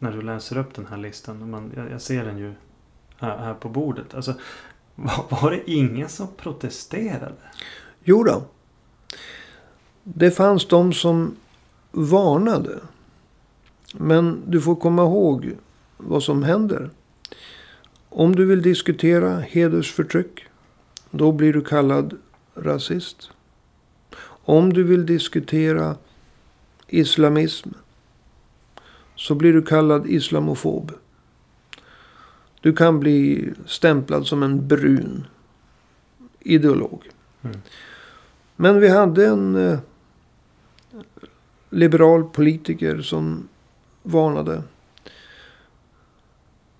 när 0.02 0.12
du 0.12 0.22
läser 0.22 0.58
upp 0.58 0.74
den 0.74 0.86
här 0.86 0.96
listan. 0.96 1.50
Man, 1.50 1.72
jag, 1.76 1.90
jag 1.90 2.00
ser 2.00 2.24
den 2.24 2.38
ju 2.38 2.52
här, 3.18 3.38
här 3.38 3.54
på 3.54 3.68
bordet. 3.68 4.14
Alltså, 4.14 4.34
var, 4.94 5.24
var 5.42 5.50
det 5.50 5.70
ingen 5.70 6.08
som 6.08 6.28
protesterade? 6.36 7.32
Jo 8.04 8.24
då. 8.24 8.42
Det 10.04 10.30
fanns 10.30 10.68
de 10.68 10.92
som 10.92 11.36
varnade. 11.90 12.80
Men 13.94 14.42
du 14.46 14.60
får 14.60 14.76
komma 14.76 15.02
ihåg 15.02 15.56
vad 15.96 16.22
som 16.22 16.42
händer. 16.42 16.90
Om 18.08 18.36
du 18.36 18.44
vill 18.44 18.62
diskutera 18.62 19.40
hedersförtryck. 19.40 20.44
Då 21.10 21.32
blir 21.32 21.52
du 21.52 21.64
kallad 21.64 22.18
rasist. 22.54 23.30
Om 24.44 24.72
du 24.72 24.82
vill 24.82 25.06
diskutera 25.06 25.96
islamism. 26.88 27.68
Så 29.14 29.34
blir 29.34 29.52
du 29.52 29.62
kallad 29.62 30.06
islamofob. 30.06 30.92
Du 32.60 32.72
kan 32.72 33.00
bli 33.00 33.50
stämplad 33.66 34.26
som 34.26 34.42
en 34.42 34.68
brun 34.68 35.26
ideolog. 36.40 37.08
Mm. 37.42 37.56
Men 38.56 38.80
vi 38.80 38.88
hade 38.88 39.26
en 39.26 39.56
eh, 39.56 39.78
liberal 41.72 42.24
politiker 42.24 43.00
som 43.00 43.48
varnade. 44.02 44.62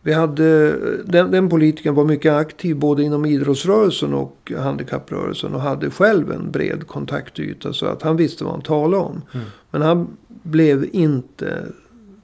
Vi 0.05 0.13
hade, 0.13 0.77
den, 1.05 1.31
den 1.31 1.49
politikern 1.49 1.95
var 1.95 2.05
mycket 2.05 2.33
aktiv 2.33 2.77
både 2.77 3.03
inom 3.03 3.25
idrottsrörelsen 3.25 4.15
och 4.15 4.53
handikapprörelsen. 4.59 5.55
Och 5.55 5.61
hade 5.61 5.91
själv 5.91 6.33
en 6.33 6.51
bred 6.51 6.87
kontaktyta. 6.87 7.73
Så 7.73 7.87
att 7.87 8.03
han 8.03 8.17
visste 8.17 8.45
vad 8.45 8.53
han 8.53 8.63
talade 8.63 9.03
om. 9.03 9.23
Mm. 9.35 9.47
Men 9.71 9.83
han 9.83 10.17
blev 10.27 10.89
inte 10.93 11.67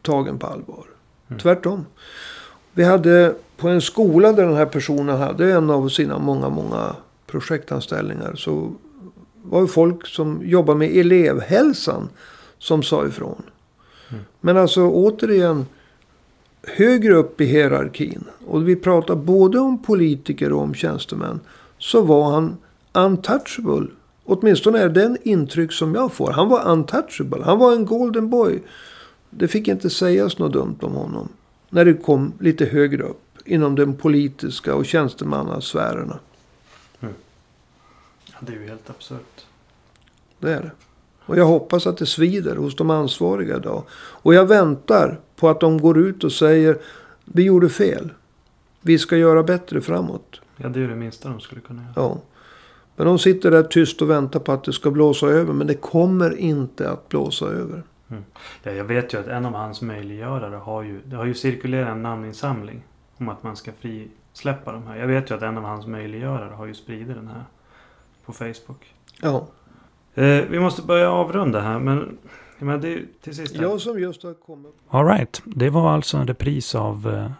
tagen 0.03 0.39
på 0.39 0.47
allvar. 0.47 0.85
Mm. 1.29 1.41
Tvärtom. 1.41 1.87
Vi 2.73 2.85
hade 2.85 3.35
på 3.57 3.69
en 3.69 3.81
skola 3.81 4.33
där 4.33 4.47
den 4.47 4.57
här 4.57 4.67
personen 4.67 5.19
hade 5.19 5.53
en 5.53 5.71
av 5.71 5.89
sina 5.89 6.19
många, 6.19 6.49
många 6.49 6.97
projektanställningar. 7.27 8.35
Så 8.35 8.73
var 9.43 9.63
det 9.63 9.69
folk 9.69 10.07
som 10.07 10.41
jobbar 10.45 10.75
med 10.75 10.97
elevhälsan 10.97 12.09
som 12.59 12.83
sa 12.83 13.07
ifrån. 13.07 13.43
Mm. 14.11 14.25
Men 14.41 14.57
alltså 14.57 14.89
återigen. 14.89 15.67
Högre 16.63 17.15
upp 17.15 17.41
i 17.41 17.45
hierarkin. 17.45 18.25
Och 18.47 18.69
vi 18.69 18.77
pratar 18.77 19.15
både 19.17 19.59
om 19.59 19.83
politiker 19.83 20.53
och 20.53 20.61
om 20.61 20.75
tjänstemän. 20.75 21.41
Så 21.79 22.03
var 22.03 22.31
han 22.31 22.57
untouchable. 22.93 23.87
Åtminstone 24.25 24.79
är 24.79 24.89
det 24.89 25.01
den 25.01 25.19
intryck 25.23 25.73
som 25.73 25.95
jag 25.95 26.13
får. 26.13 26.33
Han 26.33 26.49
var 26.49 26.69
untouchable. 26.69 27.45
Han 27.45 27.59
var 27.59 27.73
en 27.73 27.87
golden 27.87 28.31
boy. 28.31 28.63
Det 29.31 29.49
fick 29.49 29.69
inte 29.69 29.91
sägas 29.91 30.39
något 30.39 30.53
dumt 30.53 30.79
om 30.81 30.93
honom. 30.93 31.29
När 31.71 31.85
det 31.85 31.95
kom 31.95 32.33
lite 32.41 32.65
högre 32.65 33.03
upp. 33.03 33.23
Inom 33.45 33.75
den 33.75 33.97
politiska 33.97 34.75
och 34.75 34.87
tjänstemannasfärerna. 34.87 36.19
Mm. 37.01 37.15
Ja, 38.27 38.37
det 38.41 38.53
är 38.53 38.57
ju 38.57 38.69
helt 38.69 38.91
absurt. 38.91 39.47
Det 40.39 40.53
är 40.53 40.63
det. 40.63 40.71
Och 41.29 41.39
jag 41.39 41.45
hoppas 41.45 41.87
att 41.87 41.97
det 41.97 42.07
svider 42.07 42.57
hos 42.57 42.77
de 42.77 42.91
ansvariga 42.91 43.57
idag. 43.57 43.83
Och 43.93 44.35
jag 44.35 44.47
väntar 44.47 45.21
på 45.37 45.49
att 45.49 45.61
de 45.61 45.81
går 45.81 45.99
ut 45.99 46.25
och 46.25 46.33
säger. 46.33 46.79
Vi 47.25 47.43
gjorde 47.43 47.69
fel. 47.69 48.11
Vi 48.81 48.99
ska 48.99 49.17
göra 49.17 49.43
bättre 49.43 49.81
framåt. 49.81 50.41
Ja, 50.57 50.69
det 50.69 50.81
är 50.81 50.89
det 50.89 50.95
minsta 50.95 51.29
de 51.29 51.41
skulle 51.41 51.61
kunna 51.61 51.83
göra. 51.83 51.93
Ja. 51.97 52.19
Men 52.97 53.07
de 53.07 53.19
sitter 53.19 53.51
där 53.51 53.63
tyst 53.63 54.03
och 54.03 54.11
väntar 54.11 54.41
på 54.41 54.53
att 54.53 54.65
det 54.65 54.73
ska 54.73 54.91
blåsa 54.91 55.27
över. 55.27 55.53
Men 55.53 55.67
det 55.67 55.75
kommer 55.75 56.37
inte 56.37 56.91
att 56.91 57.09
blåsa 57.09 57.47
över. 57.47 57.83
Mm. 58.11 58.25
Ja, 58.63 58.73
jag 58.73 58.85
vet 58.85 59.15
ju 59.15 59.21
att 59.21 59.27
en 59.27 59.47
av 59.47 59.53
hans 59.53 59.83
möjliggörare 59.83 60.57
har 60.57 60.83
ju, 60.83 61.01
det 61.05 61.17
har 61.17 61.25
ju 61.25 61.35
cirkulerat 61.35 61.89
en 61.89 62.03
namninsamling. 62.03 62.83
Om 63.17 63.29
att 63.29 63.43
man 63.43 63.57
ska 63.57 63.73
frisläppa 63.81 64.73
de 64.73 64.87
här. 64.87 64.97
Jag 64.97 65.07
vet 65.07 65.31
ju 65.31 65.35
att 65.35 65.43
en 65.43 65.59
av 65.59 65.65
hans 65.65 65.87
möjliggörare 65.87 66.55
har 66.55 66.67
ju 66.67 66.75
spridit 66.75 67.15
den 67.17 67.29
här 67.29 67.45
på 68.25 68.33
Facebook. 68.33 68.95
Ja. 69.23 69.47
Eh, 70.19 70.45
vi 70.51 70.61
måste 70.61 70.83
börja 70.83 71.11
avrunda 71.11 71.61
här 71.61 71.79
men, 71.79 72.19
men 72.59 72.81
det 72.81 73.03
till 73.23 73.35
sist. 73.35 73.57
Här. 73.57 73.63
Jag 73.63 73.81
som 73.81 74.01
just 74.01 74.23
har 74.23 74.35
kommit. 74.35 74.75
Alright, 74.89 75.43
det 75.45 75.71
var 75.71 75.91
alltså 75.91 76.17
en 76.17 76.27
repris 76.27 76.75
av 76.75 77.15
eh, 77.15 77.31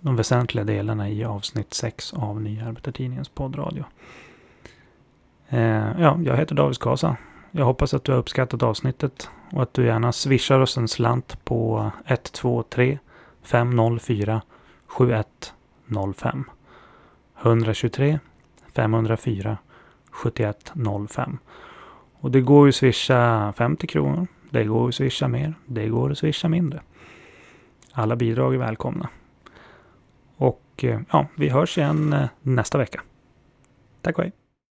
de 0.00 0.16
väsentliga 0.16 0.64
delarna 0.64 1.10
i 1.10 1.24
avsnitt 1.24 1.74
6 1.74 2.12
av 2.12 2.40
Nya 2.40 2.66
Arbetartidningens 2.66 3.28
poddradio. 3.28 3.84
Eh, 5.48 6.00
ja, 6.00 6.18
jag 6.24 6.36
heter 6.36 6.54
David 6.54 6.76
Skasa. 6.76 7.16
Jag 7.50 7.64
hoppas 7.64 7.94
att 7.94 8.04
du 8.04 8.12
har 8.12 8.18
uppskattat 8.18 8.62
avsnittet 8.62 9.28
och 9.52 9.62
att 9.62 9.74
du 9.74 9.86
gärna 9.86 10.12
swishar 10.12 10.60
oss 10.60 10.76
en 10.76 10.88
slant 10.88 11.44
på 11.44 11.90
123 12.06 12.98
504 13.42 14.42
7105 14.86 16.44
123 17.42 18.18
504 18.72 19.58
7105. 20.14 21.38
Och 22.20 22.30
det 22.30 22.40
går 22.40 22.66
ju 22.66 22.68
att 22.68 22.74
swisha 22.74 23.52
50 23.52 23.86
kronor. 23.86 24.26
Det 24.50 24.64
går 24.64 24.88
att 24.88 24.94
swisha 24.94 25.28
mer. 25.28 25.54
Det 25.66 25.88
går 25.88 26.10
att 26.10 26.18
swisha 26.18 26.48
mindre. 26.48 26.82
Alla 27.92 28.16
bidrag 28.16 28.54
är 28.54 28.58
välkomna. 28.58 29.08
Och 30.36 30.84
eh, 30.84 31.00
ja, 31.10 31.26
vi 31.34 31.48
hörs 31.48 31.78
igen 31.78 32.12
eh, 32.12 32.28
nästa 32.42 32.78
vecka. 32.78 33.02
Tack 34.02 34.18
och 34.18 34.24
hej. 34.24 34.43